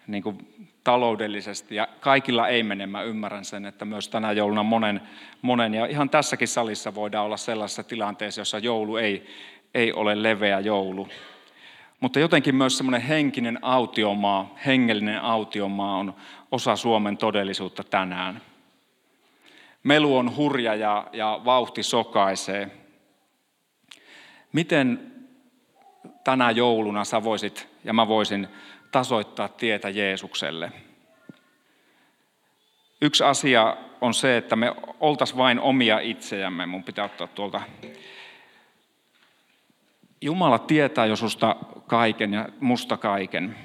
niin 0.08 0.24
kuin 0.24 0.67
taloudellisesti, 0.88 1.76
ja 1.76 1.88
kaikilla 2.00 2.48
ei 2.48 2.64
mene, 2.64 2.88
mä 2.88 3.02
ymmärrän 3.02 3.46
sen, 3.46 3.66
että 3.66 3.86
myös 3.86 4.10
tänä 4.10 4.32
jouluna 4.32 4.64
monen, 4.64 5.02
monen, 5.42 5.74
ja 5.74 5.86
ihan 5.86 6.10
tässäkin 6.10 6.48
salissa 6.48 6.96
voidaan 6.96 7.26
olla 7.26 7.38
sellaisessa 7.38 7.84
tilanteessa, 7.84 8.42
jossa 8.42 8.60
joulu 8.60 8.98
ei, 8.98 9.28
ei 9.74 9.94
ole 9.94 10.24
leveä 10.24 10.60
joulu. 10.60 11.08
Mutta 12.00 12.20
jotenkin 12.20 12.56
myös 12.56 12.78
semmoinen 12.78 13.02
henkinen 13.02 13.60
autiomaa, 13.62 14.56
hengellinen 14.66 15.22
autiomaa 15.22 15.98
on 15.98 16.16
osa 16.52 16.76
Suomen 16.76 17.18
todellisuutta 17.18 17.84
tänään. 17.84 18.42
Melu 19.84 20.18
on 20.18 20.36
hurja 20.36 20.76
ja, 20.76 21.08
ja 21.14 21.42
vauhti 21.46 21.84
sokaisee. 21.84 22.72
Miten 24.54 25.12
tänä 26.24 26.52
jouluna 26.52 27.04
sä 27.04 27.24
voisit 27.24 27.68
ja 27.84 27.94
mä 27.94 28.08
voisin 28.08 28.48
tasoittaa 28.92 29.48
tietä 29.48 29.90
Jeesukselle? 29.90 30.72
Yksi 33.02 33.24
asia 33.24 33.78
on 34.02 34.14
se, 34.14 34.38
että 34.38 34.56
me 34.56 34.74
oltaisiin 35.00 35.38
vain 35.38 35.60
omia 35.60 36.00
itseämme. 36.00 36.66
Mun 36.66 36.84
pitää 36.84 37.06
ottaa 37.06 37.28
tuolta 37.28 37.62
Jumala 40.22 40.60
tietää 40.60 41.06
jo 41.06 41.16
susta 41.16 41.56
kaiken 41.88 42.34
ja 42.34 42.50
musta 42.60 42.98
kaiken. 42.98 43.56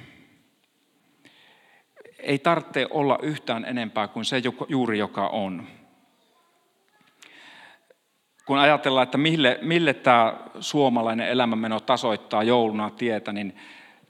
Ei 2.19 2.39
tarvitse 2.39 2.87
olla 2.89 3.19
yhtään 3.21 3.65
enempää 3.65 4.07
kuin 4.07 4.25
se 4.25 4.41
juuri, 4.67 4.97
joka 4.97 5.27
on. 5.27 5.67
Kun 8.45 8.57
ajatellaan, 8.57 9.03
että 9.03 9.17
mille, 9.17 9.59
mille 9.61 9.93
tämä 9.93 10.37
suomalainen 10.59 11.27
elämänmeno 11.27 11.79
tasoittaa 11.79 12.43
jouluna 12.43 12.89
tietä, 12.89 13.33
niin 13.33 13.55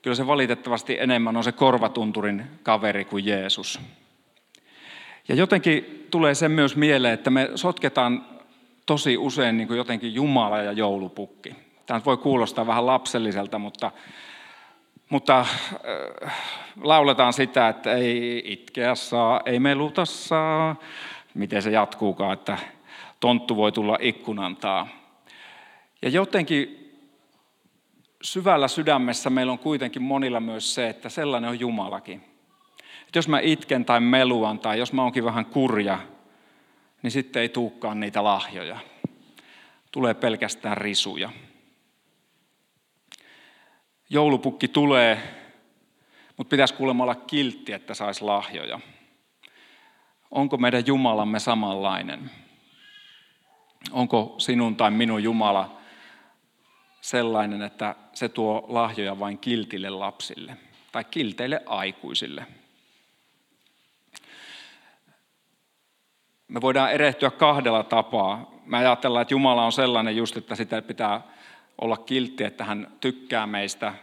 kyllä 0.04 0.16
se 0.16 0.28
valitettavasti 0.28 0.98
enemmän 1.00 1.38
on 1.38 1.44
se 1.44 1.52
korvatunturin 1.52 2.44
kaveri 2.64 3.06
kuin 3.06 3.26
Jeesus. 3.26 3.80
Ja 5.28 5.36
jotenkin 5.36 6.08
tulee 6.12 6.36
se 6.36 6.50
myös 6.50 6.76
mieleen, 6.76 7.14
että 7.14 7.30
me 7.30 7.50
sotketaan 7.56 8.26
tosi 8.86 9.18
usein 9.18 9.58
niin 9.58 9.68
kuin 9.68 9.78
jotenkin 9.78 10.14
Jumala 10.14 10.58
ja 10.58 10.72
joulupukki. 10.72 11.56
Tämä 11.86 12.02
voi 12.06 12.18
kuulostaa 12.18 12.68
vähän 12.68 12.86
lapselliselta, 12.86 13.60
mutta, 13.60 13.92
mutta 15.10 15.40
äh, 15.40 16.34
lauletaan 16.82 17.34
sitä, 17.34 17.70
että 17.70 17.94
ei 17.94 18.44
itkeä 18.46 18.96
saa, 18.96 19.42
ei 19.46 19.60
meluta 19.60 20.06
saa. 20.06 20.76
Miten 21.34 21.62
se 21.62 21.72
jatkuukaan, 21.72 22.34
että 22.34 22.58
tonttu 23.20 23.56
voi 23.56 23.72
tulla 23.72 23.98
ikkunantaa. 24.02 24.88
Ja 26.02 26.10
jotenkin 26.10 26.83
syvällä 28.24 28.68
sydämessä 28.68 29.30
meillä 29.30 29.52
on 29.52 29.60
kuitenkin 29.60 30.02
monilla 30.02 30.40
myös 30.40 30.76
se, 30.76 30.90
että 30.90 31.10
sellainen 31.10 31.50
on 31.50 31.60
Jumalakin. 31.60 32.24
Että 33.02 33.18
jos 33.18 33.28
mä 33.28 33.40
itken 33.40 33.86
tai 33.86 34.00
meluan 34.00 34.60
tai 34.60 34.80
jos 34.80 34.94
mä 34.94 35.04
oonkin 35.04 35.26
vähän 35.26 35.46
kurja, 35.46 36.00
niin 37.02 37.12
sitten 37.12 37.42
ei 37.42 37.50
tuukkaan 37.50 38.00
niitä 38.00 38.24
lahjoja. 38.24 38.78
Tulee 39.92 40.14
pelkästään 40.14 40.78
risuja 40.78 41.30
joulupukki 44.14 44.68
tulee, 44.68 45.24
mutta 46.38 46.50
pitäisi 46.50 46.74
kuulemma 46.74 47.04
olla 47.04 47.16
kiltti, 47.16 47.74
että 47.74 47.94
saisi 47.94 48.24
lahjoja. 48.24 48.80
Onko 50.32 50.58
meidän 50.58 50.88
Jumalamme 50.88 51.40
samanlainen? 51.40 52.32
Onko 53.92 54.36
sinun 54.38 54.76
tai 54.76 54.92
minun 54.92 55.24
Jumala 55.24 55.78
sellainen, 57.04 57.62
että 57.62 57.96
se 58.14 58.30
tuo 58.30 58.66
lahjoja 58.68 59.20
vain 59.20 59.38
kiltille 59.38 59.90
lapsille 59.90 60.58
tai 60.92 61.04
kilteille 61.04 61.62
aikuisille? 61.66 62.46
Me 66.48 66.62
voidaan 66.62 66.92
erehtyä 66.92 67.32
kahdella 67.32 67.84
tapaa. 67.84 68.52
Mä 68.66 68.78
ajattelen, 68.78 69.22
että 69.22 69.34
Jumala 69.34 69.66
on 69.66 69.72
sellainen 69.72 70.18
just, 70.18 70.38
että 70.38 70.56
sitä 70.56 70.82
pitää 70.82 71.22
olla 71.82 71.98
kiltti, 71.98 72.44
että 72.44 72.64
hän 72.64 72.88
tykkää 73.00 73.48
meistä. 73.48 73.94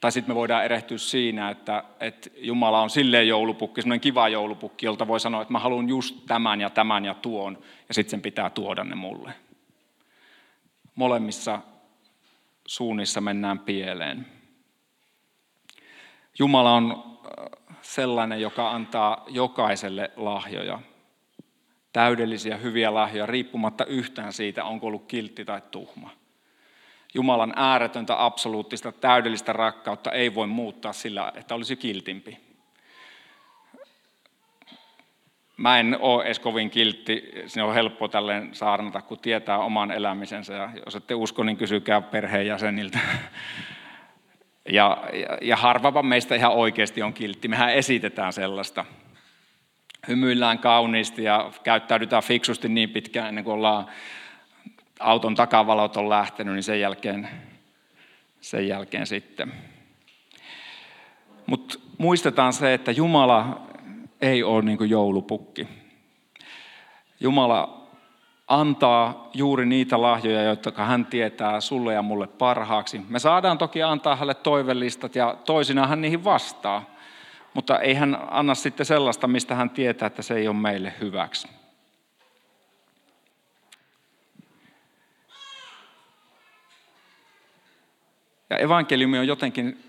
Tai 0.00 0.12
sitten 0.12 0.30
me 0.30 0.38
voidaan 0.38 0.64
erehtyä 0.64 0.98
siinä, 0.98 1.50
että, 1.50 1.84
että 2.00 2.30
Jumala 2.36 2.82
on 2.82 2.90
silleen 2.90 3.28
joulupukki, 3.28 3.82
semmoinen 3.82 4.00
kiva 4.00 4.28
joulupukki, 4.28 4.86
jolta 4.86 5.08
voi 5.08 5.20
sanoa, 5.20 5.42
että 5.42 5.52
mä 5.52 5.58
haluan 5.58 5.88
just 5.88 6.16
tämän 6.26 6.60
ja 6.60 6.70
tämän 6.70 7.04
ja 7.04 7.14
tuon, 7.14 7.58
ja 7.88 7.94
sitten 7.94 8.10
sen 8.10 8.22
pitää 8.22 8.50
tuoda 8.50 8.84
ne 8.84 8.94
mulle. 8.94 9.45
Molemmissa 10.96 11.60
suunnissa 12.66 13.20
mennään 13.20 13.58
pieleen. 13.58 14.26
Jumala 16.38 16.72
on 16.72 16.92
äh, 16.92 17.78
sellainen, 17.82 18.40
joka 18.40 18.70
antaa 18.70 19.24
jokaiselle 19.28 20.10
lahjoja 20.16 20.80
täydellisiä 21.96 22.56
hyviä 22.56 22.94
lahjoja 22.94 23.26
riippumatta 23.26 23.84
yhtään 23.84 24.32
siitä, 24.32 24.64
onko 24.64 24.86
ollut 24.86 25.06
kiltti 25.06 25.44
tai 25.44 25.62
tuhma. 25.70 26.10
Jumalan 27.14 27.52
ääretöntä, 27.56 28.24
absoluuttista, 28.24 28.92
täydellistä 28.92 29.52
rakkautta 29.52 30.12
ei 30.12 30.34
voi 30.34 30.46
muuttaa 30.46 30.92
sillä, 30.92 31.32
että 31.34 31.54
olisi 31.54 31.76
kiltimpi. 31.76 32.45
Mä 35.56 35.78
en 35.78 35.96
ole 36.00 36.24
edes 36.24 36.38
kovin 36.38 36.70
kiltti, 36.70 37.30
se 37.46 37.62
on 37.62 37.74
helppo 37.74 38.08
tälleen 38.08 38.54
saarnata, 38.54 39.02
kun 39.02 39.18
tietää 39.18 39.58
oman 39.58 39.90
elämisensä. 39.90 40.54
Ja 40.54 40.70
jos 40.86 40.96
ette 40.96 41.14
usko, 41.14 41.42
niin 41.42 41.56
kysykää 41.56 42.00
perheenjäseniltä. 42.00 42.98
Ja, 44.68 44.98
ja, 45.12 45.38
ja 45.42 45.56
harvapa 45.56 46.02
meistä 46.02 46.34
ihan 46.34 46.52
oikeasti 46.52 47.02
on 47.02 47.14
kiltti. 47.14 47.48
Mehän 47.48 47.74
esitetään 47.74 48.32
sellaista 48.32 48.84
hymyillään 50.08 50.58
kauniisti 50.58 51.24
ja 51.24 51.50
käyttäydytään 51.62 52.22
fiksusti 52.22 52.68
niin 52.68 52.90
pitkään 52.90 53.28
ennen 53.28 53.44
kuin 53.44 53.54
ollaan 53.54 53.86
auton 55.00 55.34
takavalot 55.34 55.96
on 55.96 56.08
lähtenyt, 56.08 56.54
niin 56.54 56.62
sen 56.62 56.80
jälkeen, 56.80 57.28
sen 58.40 58.68
jälkeen 58.68 59.06
sitten. 59.06 59.52
Mutta 61.46 61.78
muistetaan 61.98 62.52
se, 62.52 62.74
että 62.74 62.90
Jumala 62.90 63.65
ei 64.20 64.42
ole 64.42 64.62
niin 64.62 64.78
kuin 64.78 64.90
joulupukki. 64.90 65.68
Jumala 67.20 67.86
antaa 68.48 69.30
juuri 69.34 69.66
niitä 69.66 70.02
lahjoja, 70.02 70.42
joita 70.42 70.84
hän 70.84 71.06
tietää 71.06 71.60
sulle 71.60 71.94
ja 71.94 72.02
mulle 72.02 72.26
parhaaksi. 72.26 73.00
Me 73.08 73.18
saadaan 73.18 73.58
toki 73.58 73.82
antaa 73.82 74.16
hänelle 74.16 74.34
toivellistat 74.34 75.14
ja 75.14 75.36
toisinaan 75.44 75.88
hän 75.88 76.00
niihin 76.00 76.24
vastaa. 76.24 76.96
Mutta 77.54 77.78
ei 77.78 77.94
hän 77.94 78.18
anna 78.30 78.54
sitten 78.54 78.86
sellaista, 78.86 79.26
mistä 79.26 79.54
hän 79.54 79.70
tietää, 79.70 80.06
että 80.06 80.22
se 80.22 80.34
ei 80.34 80.48
ole 80.48 80.56
meille 80.56 80.92
hyväksi. 81.00 81.48
Ja 88.50 88.56
evankeliumi 88.58 89.18
on 89.18 89.26
jotenkin 89.26 89.84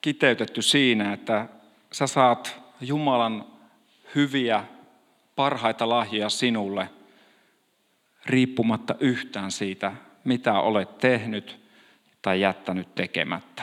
kiteytetty 0.00 0.62
siinä, 0.62 1.12
että 1.12 1.48
sä 1.92 2.06
saat 2.06 2.60
Jumalan 2.80 3.57
hyviä, 4.14 4.64
parhaita 5.36 5.88
lahjoja 5.88 6.28
sinulle, 6.28 6.88
riippumatta 8.26 8.94
yhtään 9.00 9.50
siitä, 9.50 9.92
mitä 10.24 10.60
olet 10.60 10.98
tehnyt 10.98 11.60
tai 12.22 12.40
jättänyt 12.40 12.94
tekemättä. 12.94 13.62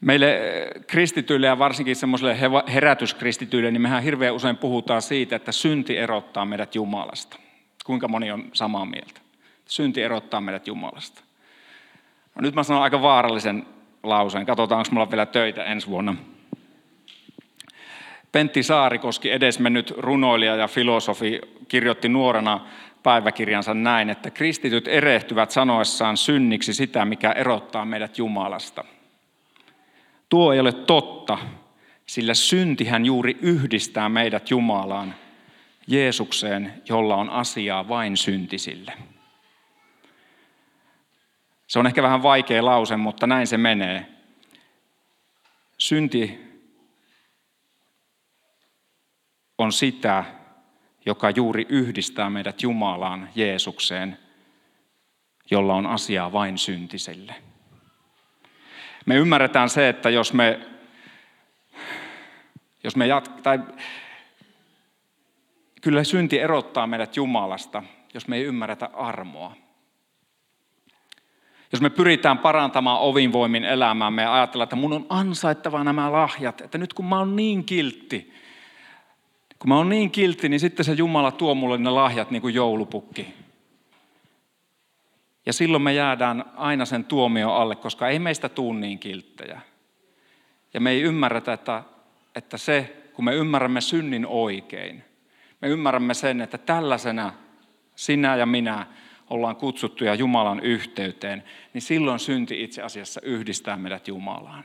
Meille 0.00 0.40
kristityille 0.86 1.46
ja 1.46 1.58
varsinkin 1.58 1.96
semmoiselle 1.96 2.38
herätyskristityille, 2.74 3.70
niin 3.70 3.82
mehän 3.82 4.02
hirveän 4.02 4.34
usein 4.34 4.56
puhutaan 4.56 5.02
siitä, 5.02 5.36
että 5.36 5.52
synti 5.52 5.96
erottaa 5.96 6.44
meidät 6.44 6.74
Jumalasta. 6.74 7.36
Kuinka 7.84 8.08
moni 8.08 8.30
on 8.30 8.50
samaa 8.52 8.84
mieltä? 8.84 9.20
Synti 9.64 10.02
erottaa 10.02 10.40
meidät 10.40 10.66
Jumalasta. 10.66 11.22
No 12.34 12.42
nyt 12.42 12.54
mä 12.54 12.62
sanon 12.62 12.82
aika 12.82 13.02
vaarallisen 13.02 13.66
lauseen. 14.02 14.46
Katsotaan, 14.46 14.78
onko 14.78 14.90
mulla 14.92 15.10
vielä 15.10 15.26
töitä 15.26 15.64
ensi 15.64 15.86
vuonna. 15.86 16.14
Pentti 18.32 18.62
Saarikoski, 18.62 19.30
edesmennyt 19.30 19.94
runoilija 19.96 20.56
ja 20.56 20.68
filosofi, 20.68 21.40
kirjoitti 21.68 22.08
nuorena 22.08 22.60
päiväkirjansa 23.02 23.74
näin, 23.74 24.10
että 24.10 24.30
kristityt 24.30 24.88
erehtyvät 24.88 25.50
sanoessaan 25.50 26.16
synniksi 26.16 26.74
sitä, 26.74 27.04
mikä 27.04 27.32
erottaa 27.32 27.84
meidät 27.84 28.18
Jumalasta– 28.18 28.84
Tuo 30.30 30.52
ei 30.52 30.60
ole 30.60 30.72
totta, 30.72 31.38
sillä 32.06 32.34
syntihän 32.34 33.04
juuri 33.04 33.38
yhdistää 33.40 34.08
meidät 34.08 34.50
Jumalaan, 34.50 35.14
Jeesukseen, 35.86 36.82
jolla 36.88 37.16
on 37.16 37.30
asiaa 37.30 37.88
vain 37.88 38.16
syntisille. 38.16 38.92
Se 41.66 41.78
on 41.78 41.86
ehkä 41.86 42.02
vähän 42.02 42.22
vaikea 42.22 42.64
lause, 42.64 42.96
mutta 42.96 43.26
näin 43.26 43.46
se 43.46 43.56
menee. 43.56 44.06
Synti 45.78 46.49
on 49.60 49.72
sitä, 49.72 50.24
joka 51.06 51.30
juuri 51.30 51.66
yhdistää 51.68 52.30
meidät 52.30 52.62
Jumalaan, 52.62 53.28
Jeesukseen, 53.34 54.18
jolla 55.50 55.74
on 55.74 55.86
asiaa 55.86 56.32
vain 56.32 56.58
syntisille. 56.58 57.34
Me 59.06 59.16
ymmärretään 59.16 59.68
se, 59.68 59.88
että 59.88 60.10
jos 60.10 60.32
me, 60.32 60.60
jos 62.84 62.96
me 62.96 63.06
jat, 63.06 63.42
tai 63.42 63.60
kyllä 65.80 66.04
synti 66.04 66.38
erottaa 66.38 66.86
meidät 66.86 67.16
Jumalasta, 67.16 67.82
jos 68.14 68.28
me 68.28 68.36
ei 68.36 68.44
ymmärretä 68.44 68.90
armoa. 68.92 69.56
Jos 71.72 71.80
me 71.80 71.90
pyritään 71.90 72.38
parantamaan 72.38 73.00
ovinvoimin 73.00 73.64
elämää, 73.64 74.10
me 74.10 74.26
ajatellaan, 74.26 74.64
että 74.64 74.76
mun 74.76 74.92
on 74.92 75.06
ansaittava 75.08 75.84
nämä 75.84 76.12
lahjat, 76.12 76.60
että 76.60 76.78
nyt 76.78 76.94
kun 76.94 77.04
mä 77.04 77.18
oon 77.18 77.36
niin 77.36 77.64
kiltti, 77.64 78.39
kun 79.60 79.68
mä 79.68 79.76
oon 79.76 79.88
niin 79.88 80.10
kiltti, 80.10 80.48
niin 80.48 80.60
sitten 80.60 80.84
se 80.84 80.92
Jumala 80.92 81.32
tuo 81.32 81.54
mulle 81.54 81.78
ne 81.78 81.90
lahjat 81.90 82.30
niin 82.30 82.42
kuin 82.42 82.54
joulupukki. 82.54 83.34
Ja 85.46 85.52
silloin 85.52 85.82
me 85.82 85.92
jäädään 85.92 86.44
aina 86.56 86.84
sen 86.84 87.04
tuomio 87.04 87.52
alle, 87.52 87.76
koska 87.76 88.08
ei 88.08 88.18
meistä 88.18 88.48
tuu 88.48 88.72
niin 88.72 88.98
kilttejä. 88.98 89.60
Ja 90.74 90.80
me 90.80 90.90
ei 90.90 91.02
ymmärretä, 91.02 91.52
että, 91.52 91.82
että 92.34 92.58
se, 92.58 92.96
kun 93.12 93.24
me 93.24 93.34
ymmärrämme 93.34 93.80
synnin 93.80 94.26
oikein, 94.26 95.04
me 95.62 95.68
ymmärrämme 95.68 96.14
sen, 96.14 96.40
että 96.40 96.58
tällaisena 96.58 97.32
sinä 97.96 98.36
ja 98.36 98.46
minä 98.46 98.86
ollaan 99.30 99.56
kutsuttuja 99.56 100.14
Jumalan 100.14 100.60
yhteyteen, 100.60 101.44
niin 101.72 101.82
silloin 101.82 102.18
synti 102.18 102.62
itse 102.62 102.82
asiassa 102.82 103.20
yhdistää 103.24 103.76
meidät 103.76 104.08
Jumalaan. 104.08 104.64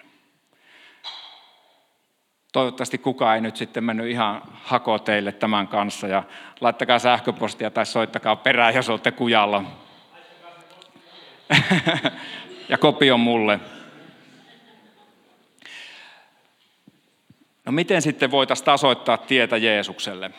Toivottavasti 2.56 2.98
kukaan 2.98 3.36
ei 3.36 3.42
nyt 3.42 3.56
sitten 3.56 3.84
mennyt 3.84 4.10
ihan 4.10 4.42
hako 4.64 5.00
teille 5.00 5.32
tämän 5.32 5.68
kanssa 5.68 6.08
ja 6.08 6.24
laittakaa 6.62 7.00
sähköpostia 7.00 7.72
tai 7.72 7.86
soittakaa 7.86 8.36
perään, 8.36 8.76
jos 8.76 8.90
olette 8.90 9.12
kujalla. 9.12 9.64
ja 12.70 12.78
kopio 12.78 13.18
mulle. 13.18 13.60
No 17.66 17.72
miten 17.72 18.02
sitten 18.02 18.32
voitaisiin 18.32 18.66
tasoittaa 18.66 19.18
tietä 19.18 19.58
Jeesukselle? 19.58 20.32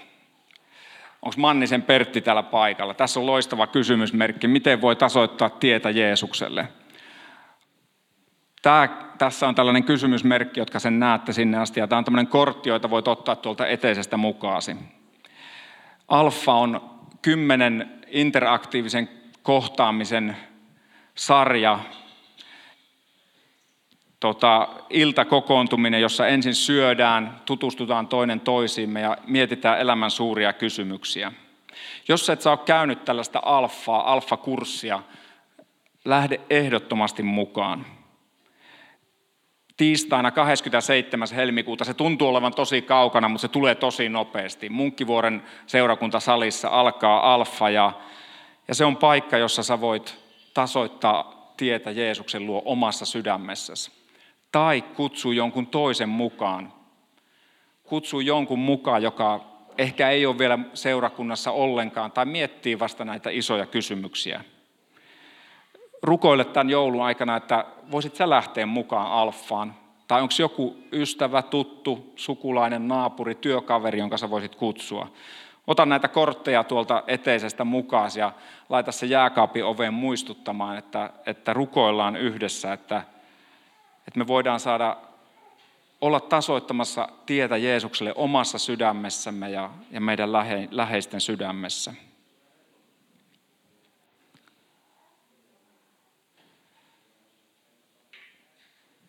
Onko 1.22 1.34
Mannisen 1.36 1.82
Pertti 1.82 2.20
täällä 2.20 2.42
paikalla? 2.42 2.94
Tässä 2.94 3.20
on 3.20 3.26
loistava 3.26 3.66
kysymysmerkki. 3.66 4.48
Miten 4.48 4.80
voi 4.80 4.96
tasoittaa 4.96 5.50
tietä 5.50 5.90
Jeesukselle? 5.90 6.68
Tämä, 8.66 8.88
tässä 9.18 9.48
on 9.48 9.54
tällainen 9.54 9.84
kysymysmerkki, 9.84 10.60
jotka 10.60 10.78
sen 10.78 10.98
näette 11.00 11.32
sinne 11.32 11.58
asti. 11.58 11.80
Ja 11.80 11.86
tämä 11.86 11.98
on 11.98 12.04
tämmöinen 12.04 12.26
kortti, 12.26 12.68
jota 12.68 12.90
voit 12.90 13.08
ottaa 13.08 13.36
tuolta 13.36 13.66
eteisestä 13.66 14.16
mukaasi. 14.16 14.76
Alfa 16.08 16.52
on 16.52 16.90
kymmenen 17.22 18.00
interaktiivisen 18.06 19.08
kohtaamisen 19.42 20.36
sarja, 21.14 21.80
tota, 24.20 24.68
iltakokoontuminen, 24.90 26.00
jossa 26.00 26.26
ensin 26.26 26.54
syödään, 26.54 27.40
tutustutaan 27.44 28.08
toinen 28.08 28.40
toisiimme 28.40 29.00
ja 29.00 29.16
mietitään 29.26 29.80
elämän 29.80 30.10
suuria 30.10 30.52
kysymyksiä. 30.52 31.32
Jos 32.08 32.30
et 32.30 32.46
ole 32.46 32.58
käynyt 32.64 33.04
tällaista 33.04 33.40
alfaa, 33.44 34.12
alfakurssia, 34.12 35.02
lähde 36.04 36.40
ehdottomasti 36.50 37.22
mukaan. 37.22 37.95
Tiistaina 39.76 40.30
27. 40.30 41.28
helmikuuta. 41.34 41.84
Se 41.84 41.94
tuntuu 41.94 42.28
olevan 42.28 42.54
tosi 42.54 42.82
kaukana, 42.82 43.28
mutta 43.28 43.42
se 43.42 43.48
tulee 43.48 43.74
tosi 43.74 44.08
nopeasti. 44.08 44.68
Munkkivuoren 44.68 45.42
seurakuntasalissa 45.66 46.68
alkaa 46.68 47.34
alfa 47.34 47.70
ja, 47.70 47.92
ja 48.68 48.74
se 48.74 48.84
on 48.84 48.96
paikka, 48.96 49.38
jossa 49.38 49.62
sä 49.62 49.80
voit 49.80 50.18
tasoittaa 50.54 51.52
tietä 51.56 51.90
Jeesuksen 51.90 52.46
luo 52.46 52.62
omassa 52.64 53.06
sydämessäsi. 53.06 53.90
Tai 54.52 54.82
kutsuu 54.82 55.32
jonkun 55.32 55.66
toisen 55.66 56.08
mukaan. 56.08 56.72
Kutsuu 57.84 58.20
jonkun 58.20 58.58
mukaan, 58.58 59.02
joka 59.02 59.44
ehkä 59.78 60.10
ei 60.10 60.26
ole 60.26 60.38
vielä 60.38 60.58
seurakunnassa 60.74 61.50
ollenkaan 61.50 62.12
tai 62.12 62.26
miettii 62.26 62.78
vasta 62.78 63.04
näitä 63.04 63.30
isoja 63.30 63.66
kysymyksiä. 63.66 64.44
Rukoile 66.06 66.44
tämän 66.44 66.70
joulun 66.70 67.04
aikana, 67.04 67.36
että 67.36 67.64
voisit 67.90 68.16
sä 68.16 68.30
lähteä 68.30 68.66
mukaan 68.66 69.12
alfaan. 69.12 69.74
Tai 70.08 70.22
onko 70.22 70.34
joku 70.38 70.76
ystävä, 70.92 71.42
tuttu, 71.42 72.12
sukulainen, 72.16 72.88
naapuri, 72.88 73.34
työkaveri, 73.34 73.98
jonka 73.98 74.16
sä 74.16 74.30
voisit 74.30 74.54
kutsua. 74.54 75.08
Ota 75.66 75.86
näitä 75.86 76.08
kortteja 76.08 76.64
tuolta 76.64 77.02
eteisestä 77.06 77.64
mukaan 77.64 78.10
ja 78.16 78.32
laita 78.68 78.92
se 78.92 79.06
jääkaapin 79.06 79.64
oveen 79.64 79.94
muistuttamaan, 79.94 80.78
että, 80.78 81.10
että 81.26 81.52
rukoillaan 81.52 82.16
yhdessä, 82.16 82.72
että, 82.72 83.02
että 84.08 84.18
me 84.18 84.26
voidaan 84.26 84.60
saada 84.60 84.96
olla 86.00 86.20
tasoittamassa 86.20 87.08
tietä 87.26 87.56
Jeesukselle 87.56 88.12
omassa 88.16 88.58
sydämessämme 88.58 89.50
ja, 89.50 89.70
ja 89.90 90.00
meidän 90.00 90.32
lähe, 90.32 90.68
läheisten 90.70 91.20
sydämessä. 91.20 91.94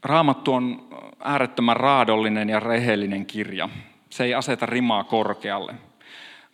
Raamattu 0.07 0.53
on 0.53 0.87
äärettömän 1.23 1.77
raadollinen 1.77 2.49
ja 2.49 2.59
rehellinen 2.59 3.25
kirja. 3.25 3.69
Se 4.09 4.23
ei 4.23 4.33
aseta 4.33 4.65
rimaa 4.65 5.03
korkealle. 5.03 5.73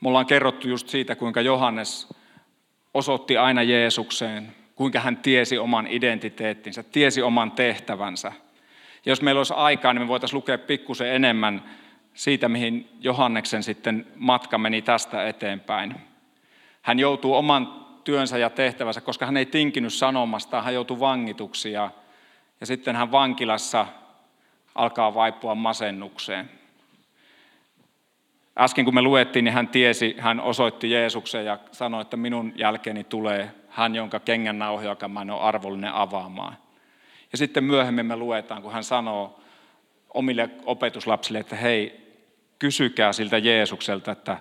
Me 0.01 0.07
ollaan 0.07 0.25
kerrottu 0.25 0.67
just 0.67 0.89
siitä, 0.89 1.15
kuinka 1.15 1.41
Johannes 1.41 2.13
osoitti 2.93 3.37
aina 3.37 3.63
Jeesukseen, 3.63 4.55
kuinka 4.75 4.99
hän 4.99 5.17
tiesi 5.17 5.57
oman 5.57 5.87
identiteettinsä, 5.87 6.83
tiesi 6.83 7.21
oman 7.21 7.51
tehtävänsä. 7.51 8.27
Ja 9.05 9.11
jos 9.11 9.21
meillä 9.21 9.39
olisi 9.39 9.53
aikaa, 9.53 9.93
niin 9.93 10.01
me 10.01 10.07
voitaisiin 10.07 10.37
lukea 10.37 10.57
pikkusen 10.57 11.15
enemmän 11.15 11.63
siitä, 12.13 12.49
mihin 12.49 12.89
Johanneksen 12.99 13.63
sitten 13.63 14.07
matka 14.15 14.57
meni 14.57 14.81
tästä 14.81 15.27
eteenpäin. 15.27 15.95
Hän 16.81 16.99
joutuu 16.99 17.33
oman 17.33 17.85
työnsä 18.03 18.37
ja 18.37 18.49
tehtävänsä, 18.49 19.01
koska 19.01 19.25
hän 19.25 19.37
ei 19.37 19.45
tinkinyt 19.45 19.93
sanomasta, 19.93 20.61
hän 20.61 20.73
joutui 20.73 20.99
vangituksi 20.99 21.71
ja, 21.71 21.91
ja 22.63 22.67
sitten 22.67 22.95
hän 22.95 23.11
vankilassa 23.11 23.85
alkaa 24.75 25.13
vaipua 25.13 25.55
masennukseen. 25.55 26.49
Äsken 28.57 28.85
kun 28.85 28.93
me 28.93 29.01
luettiin, 29.01 29.45
niin 29.45 29.53
hän 29.53 29.67
tiesi, 29.67 30.15
hän 30.19 30.39
osoitti 30.39 30.91
Jeesuksen 30.91 31.45
ja 31.45 31.59
sanoi, 31.71 32.01
että 32.01 32.17
minun 32.17 32.53
jälkeeni 32.55 33.03
tulee 33.03 33.55
hän, 33.69 33.95
jonka 33.95 34.19
kengän 34.19 34.59
nauhoja, 34.59 34.89
joka 34.89 35.07
mä 35.07 35.21
en 35.21 35.29
ole 35.29 35.41
arvollinen 35.41 35.93
avaamaan. 35.93 36.57
Ja 37.31 37.37
sitten 37.37 37.63
myöhemmin 37.63 38.05
me 38.05 38.15
luetaan, 38.15 38.61
kun 38.61 38.73
hän 38.73 38.83
sanoo 38.83 39.39
omille 40.13 40.49
opetuslapsille, 40.65 41.39
että 41.39 41.55
hei, 41.55 42.13
kysykää 42.59 43.13
siltä 43.13 43.37
Jeesukselta, 43.37 44.11
että 44.11 44.37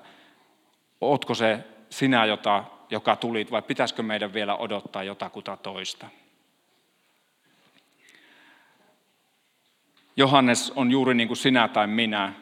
ootko 1.00 1.34
se 1.34 1.58
sinä, 1.90 2.24
jota, 2.24 2.64
joka 2.90 3.16
tulit, 3.16 3.50
vai 3.50 3.62
pitäisikö 3.62 4.02
meidän 4.02 4.34
vielä 4.34 4.56
odottaa 4.56 5.02
jotakuta 5.02 5.56
toista. 5.56 6.06
Johannes 10.16 10.72
on 10.76 10.90
juuri 10.90 11.14
niin 11.14 11.28
kuin 11.28 11.36
sinä 11.36 11.68
tai 11.68 11.86
minä, 11.86 12.32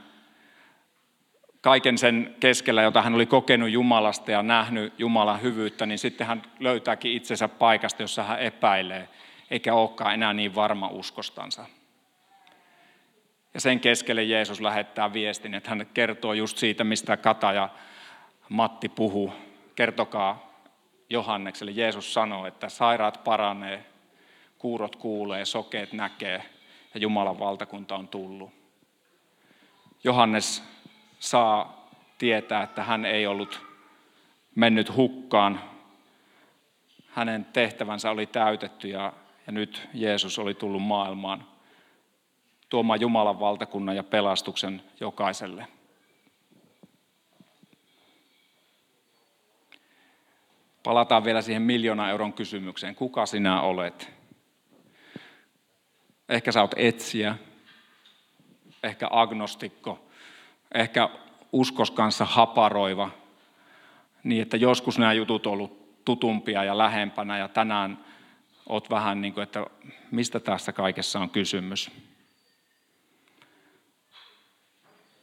kaiken 1.61 1.99
sen 1.99 2.37
keskellä, 2.41 2.83
jota 2.83 3.03
hän 3.03 3.15
oli 3.15 3.27
kokenut 3.27 3.71
Jumalasta 3.71 4.31
ja 4.31 4.43
nähnyt 4.43 4.95
Jumalan 4.99 5.43
hyvyyttä, 5.43 5.87
niin 5.87 5.99
sitten 5.99 6.27
hän 6.27 6.43
löytääkin 6.61 7.13
itsensä 7.13 7.49
paikasta, 7.49 8.03
jossa 8.03 8.23
hän 8.23 8.41
epäilee, 8.41 9.09
eikä 9.51 9.75
olekaan 9.75 10.15
enää 10.15 10.33
niin 10.33 10.55
varma 10.55 10.89
uskostansa. 10.89 11.67
Ja 13.55 13.61
sen 13.61 13.81
keskelle 13.81 14.23
Jeesus 14.23 14.61
lähettää 14.61 15.13
viestin, 15.13 15.55
että 15.55 15.71
hän 15.71 15.87
kertoo 15.95 16.33
just 16.33 16.59
siitä, 16.59 16.85
mistä 16.85 17.17
Kata 17.17 17.53
ja 17.53 17.69
Matti 18.49 18.89
puhuu. 18.89 19.33
Kertokaa 19.75 20.51
Johannekselle. 21.11 21.73
Jeesus 21.73 22.15
sanoo, 22.15 22.47
että 22.47 22.69
sairaat 22.69 23.25
paranee, 23.25 23.85
kuurot 24.59 24.97
kuulee, 24.97 25.45
sokeet 25.45 25.93
näkee 25.93 26.43
ja 26.95 27.01
Jumalan 27.01 27.39
valtakunta 27.39 27.97
on 27.97 28.09
tullut. 28.09 28.51
Johannes 30.05 30.63
saa 31.19 31.89
tietää, 32.19 32.63
että 32.63 32.85
hän 32.85 33.05
ei 33.05 33.27
ollut 33.27 33.67
mennyt 34.55 34.97
hukkaan. 34.97 35.61
Hänen 37.07 37.45
tehtävänsä 37.45 38.11
oli 38.11 38.27
täytetty 38.27 38.89
ja, 38.89 39.13
ja 39.47 39.53
nyt 39.53 39.89
Jeesus 39.95 40.39
oli 40.39 40.55
tullut 40.55 40.83
maailmaan 40.83 41.45
tuomaan 42.71 43.01
Jumalan 43.01 43.41
valtakunnan 43.41 43.97
ja 43.97 44.03
pelastuksen 44.03 44.83
jokaiselle. 45.01 45.67
Palataan 50.83 51.25
vielä 51.25 51.43
siihen 51.43 51.63
miljoona 51.63 52.11
euron 52.11 52.33
kysymykseen. 52.33 52.95
Kuka 52.95 53.27
sinä 53.27 53.61
olet? 53.61 54.20
Ehkä 56.31 56.53
sä 56.53 56.61
oot 56.61 56.75
etsiä, 56.77 57.37
ehkä 58.83 59.09
agnostikko, 59.11 60.07
ehkä 60.75 61.09
uskos 61.53 61.91
kanssa 61.91 62.25
haparoiva, 62.25 63.11
niin 64.25 64.43
että 64.43 64.57
joskus 64.57 64.99
nämä 64.99 65.13
jutut 65.13 65.47
on 65.47 65.53
ollut 65.53 66.05
tutumpia 66.05 66.65
ja 66.65 66.79
lähempänä 66.79 67.39
ja 67.39 67.49
tänään 67.49 68.05
oot 68.69 68.91
vähän 68.91 69.21
niin 69.21 69.35
kuin, 69.35 69.43
että 69.43 69.67
mistä 70.11 70.41
tässä 70.41 70.73
kaikessa 70.73 71.21
on 71.21 71.31
kysymys. 71.31 71.91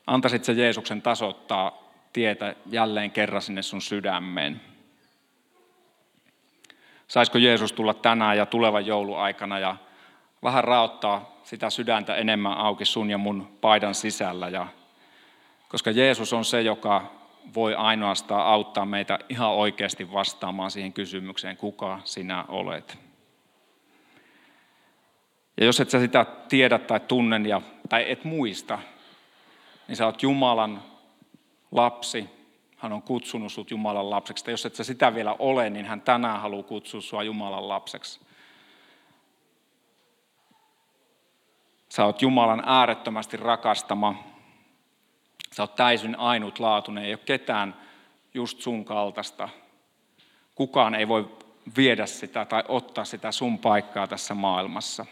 Antaisit 0.07 0.43
se 0.43 0.53
Jeesuksen 0.53 1.01
tasoittaa 1.01 1.83
tietä 2.13 2.55
jälleen 2.65 3.11
kerran 3.11 3.41
sinne 3.41 3.61
sun 3.61 3.81
sydämeen. 3.81 4.61
Saisiko 7.07 7.37
Jeesus 7.37 7.73
tulla 7.73 7.93
tänään 7.93 8.37
ja 8.37 8.45
tulevan 8.45 8.85
jouluaikana 8.85 9.59
ja 9.59 9.77
vähän 10.43 10.63
raottaa 10.63 11.31
sitä 11.43 11.69
sydäntä 11.69 12.15
enemmän 12.15 12.57
auki 12.57 12.85
sun 12.85 13.09
ja 13.09 13.17
mun 13.17 13.57
paidan 13.61 13.95
sisällä 13.95 14.49
ja 14.49 14.67
koska 15.69 15.91
Jeesus 15.91 16.33
on 16.33 16.45
se, 16.45 16.61
joka 16.61 17.11
voi 17.53 17.75
ainoastaan 17.75 18.45
auttaa 18.47 18.85
meitä 18.85 19.19
ihan 19.29 19.51
oikeasti 19.51 20.13
vastaamaan 20.13 20.71
siihen 20.71 20.93
kysymykseen, 20.93 21.57
kuka 21.57 21.99
sinä 22.03 22.45
olet. 22.47 22.97
Ja 25.57 25.65
jos 25.65 25.79
et 25.79 25.89
sä 25.89 25.99
sitä 25.99 26.25
tiedä 26.49 26.79
tai 26.79 26.99
tunnen 26.99 27.45
ja, 27.45 27.61
tai 27.89 28.11
et 28.11 28.23
muista, 28.23 28.79
niin 29.87 29.95
sä 29.95 30.05
oot 30.05 30.23
Jumalan 30.23 30.83
lapsi. 31.71 32.29
Hän 32.77 32.93
on 32.93 33.01
kutsunut 33.01 33.51
sut 33.51 33.71
Jumalan 33.71 34.09
lapseksi. 34.09 34.45
Tai 34.45 34.53
jos 34.53 34.65
et 34.65 34.75
sä 34.75 34.83
sitä 34.83 35.15
vielä 35.15 35.35
ole, 35.39 35.69
niin 35.69 35.85
hän 35.85 36.01
tänään 36.01 36.41
haluaa 36.41 36.63
kutsua 36.63 37.01
sua 37.01 37.23
Jumalan 37.23 37.67
lapseksi. 37.67 38.19
Sä 41.89 42.05
oot 42.05 42.21
Jumalan 42.21 42.63
äärettömästi 42.65 43.37
rakastama 43.37 44.15
Sä 45.57 45.63
oot 45.63 45.75
täysin 45.75 46.19
ainutlaatuinen, 46.19 47.03
ei 47.03 47.11
ole 47.11 47.19
ketään 47.25 47.75
just 48.33 48.61
sun 48.61 48.85
kaltaista. 48.85 49.49
Kukaan 50.55 50.95
ei 50.95 51.07
voi 51.07 51.37
viedä 51.77 52.05
sitä 52.05 52.45
tai 52.45 52.63
ottaa 52.67 53.05
sitä 53.05 53.31
sun 53.31 53.59
paikkaa 53.59 54.07
tässä 54.07 54.33
maailmassa. 54.33 55.05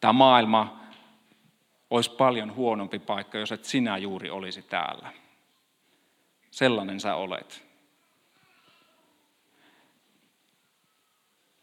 Tämä 0.00 0.12
maailma 0.12 0.80
olisi 1.90 2.10
paljon 2.10 2.54
huonompi 2.54 2.98
paikka, 2.98 3.38
jos 3.38 3.52
et 3.52 3.64
sinä 3.64 3.98
juuri 3.98 4.30
olisi 4.30 4.62
täällä. 4.62 5.12
Sellainen 6.50 7.00
sä 7.00 7.14
olet. 7.14 7.64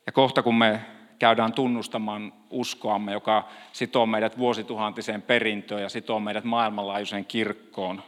Ja 0.05 0.11
kohta 0.11 0.43
kun 0.43 0.55
me 0.55 0.85
käydään 1.19 1.53
tunnustamaan 1.53 2.33
uskoamme, 2.49 3.11
joka 3.11 3.47
sitoo 3.71 4.05
meidät 4.05 4.37
vuosituhantiseen 4.37 5.21
perintöön 5.21 5.81
ja 5.81 5.89
sitoo 5.89 6.19
meidät 6.19 6.43
maailmanlaajuiseen 6.43 7.25
kirkkoon, 7.25 8.03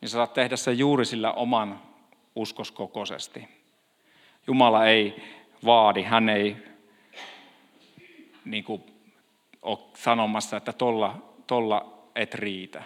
niin 0.00 0.08
sä 0.08 0.12
saat 0.12 0.34
tehdä 0.34 0.56
sen 0.56 0.78
juuri 0.78 1.04
sillä 1.04 1.32
oman 1.32 1.80
uskoskokoisesti. 2.34 3.48
Jumala 4.46 4.86
ei 4.86 5.22
vaadi, 5.64 6.02
hän 6.02 6.28
ei 6.28 6.56
niin 8.44 8.64
kuin, 8.64 8.82
ole 9.62 9.78
sanomassa, 9.94 10.56
että 10.56 10.72
tolla, 10.72 11.16
tolla 11.46 11.98
et 12.14 12.34
riitä. 12.34 12.82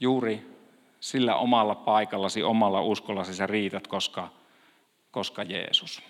Juuri 0.00 0.54
sillä 1.00 1.36
omalla 1.36 1.74
paikallasi, 1.74 2.42
omalla 2.42 2.80
uskollasi 2.80 3.34
sä 3.34 3.46
riität, 3.46 3.86
koska, 3.86 4.28
koska 5.10 5.42
Jeesus. 5.42 6.02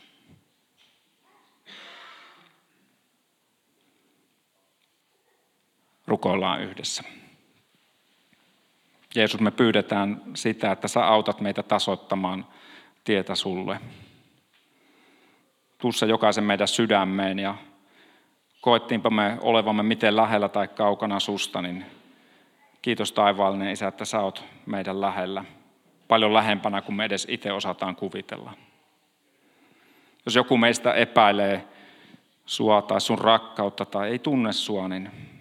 Rukoillaan 6.15 6.61
yhdessä. 6.61 7.05
Jeesus, 9.15 9.41
me 9.41 9.51
pyydetään 9.51 10.23
sitä, 10.35 10.73
että 10.73 10.89
sä 10.89 11.07
autat 11.07 11.41
meitä 11.41 11.63
tasoittamaan 11.63 12.47
tietä 13.05 13.35
sulle. 13.35 13.81
Tuossa 15.79 16.07
jokaisen 16.07 16.45
meidän 16.45 16.69
sydämeen 16.69 17.39
ja 17.39 17.55
koettiinpa 18.61 19.11
me 19.11 19.39
olevamme 19.41 19.83
miten 19.83 20.17
lähellä 20.17 20.49
tai 20.49 20.69
kaukana 20.69 21.21
susta, 21.21 21.63
niin 21.63 21.87
kiitos 22.83 23.13
taivaallinen 23.13 23.73
Isä, 23.73 23.89
että 23.89 24.05
sä 24.05 24.21
oot 24.21 24.45
meidän 24.67 25.01
lähellä. 25.01 25.45
Paljon 26.09 26.35
lähempänä 26.35 26.83
kuin 26.83 26.97
me 26.97 27.05
edes 27.05 27.27
itse 27.31 27.53
osataan 27.53 27.97
kuvitella. 27.97 28.53
Jos 30.27 30.35
joku 30.35 30.57
meistä 30.57 30.93
epäilee 30.93 31.69
sua 32.47 32.83
tai 32.83 33.01
sun 33.01 33.19
rakkautta 33.19 33.85
tai 33.85 34.11
ei 34.11 34.19
tunne 34.19 34.53
sua, 34.53 34.89
niin 34.89 35.34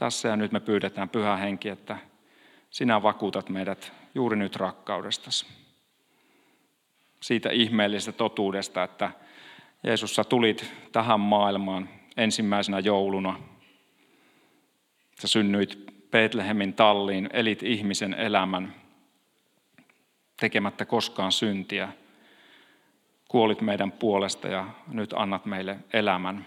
tässä 0.00 0.28
ja 0.28 0.36
nyt 0.36 0.52
me 0.52 0.60
pyydetään 0.60 1.08
pyhä 1.08 1.36
henki, 1.36 1.68
että 1.68 1.96
sinä 2.70 3.02
vakuutat 3.02 3.48
meidät 3.48 3.92
juuri 4.14 4.36
nyt 4.36 4.56
rakkaudestasi. 4.56 5.46
Siitä 7.20 7.50
ihmeellisestä 7.50 8.12
totuudesta, 8.12 8.82
että 8.82 9.10
Jeesus, 9.82 10.14
sä 10.14 10.24
tulit 10.24 10.72
tähän 10.92 11.20
maailmaan 11.20 11.88
ensimmäisenä 12.16 12.78
jouluna. 12.78 13.40
Sä 15.18 15.28
synnyit 15.28 15.78
Betlehemin 16.10 16.74
talliin, 16.74 17.30
elit 17.32 17.62
ihmisen 17.62 18.14
elämän 18.14 18.74
tekemättä 20.36 20.84
koskaan 20.84 21.32
syntiä. 21.32 21.88
Kuolit 23.28 23.60
meidän 23.60 23.92
puolesta 23.92 24.48
ja 24.48 24.66
nyt 24.88 25.14
annat 25.16 25.46
meille 25.46 25.78
elämän. 25.92 26.46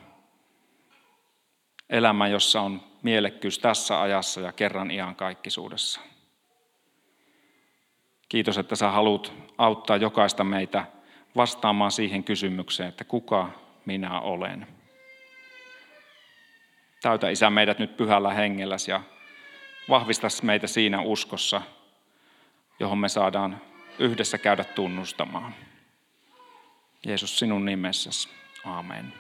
Elämän, 1.90 2.32
jossa 2.32 2.62
on 2.62 2.93
mielekkyys 3.04 3.60
tässä 3.60 4.02
ajassa 4.02 4.42
ja 4.42 4.52
kerran 4.52 4.92
kaikkisuudessa. 5.16 6.02
Kiitos, 8.30 8.58
että 8.58 8.76
sä 8.76 8.90
haluat 8.90 9.34
auttaa 9.58 9.98
jokaista 9.98 10.44
meitä 10.44 10.86
vastaamaan 11.36 11.92
siihen 11.92 12.24
kysymykseen, 12.24 12.90
että 12.90 13.04
kuka 13.04 13.50
minä 13.86 14.20
olen. 14.20 14.68
Täytä 17.02 17.30
Isä 17.30 17.50
meidät 17.50 17.80
nyt 17.80 17.98
pyhällä 17.98 18.34
hengelläsi 18.34 18.92
ja 18.92 19.02
vahvista 19.90 20.28
meitä 20.44 20.68
siinä 20.68 21.02
uskossa, 21.02 21.62
johon 22.80 22.98
me 22.98 23.10
saadaan 23.10 23.62
yhdessä 24.00 24.38
käydä 24.38 24.64
tunnustamaan. 24.64 25.56
Jeesus 27.06 27.40
sinun 27.40 27.66
nimessäsi. 27.66 28.30
Amen. 28.66 29.14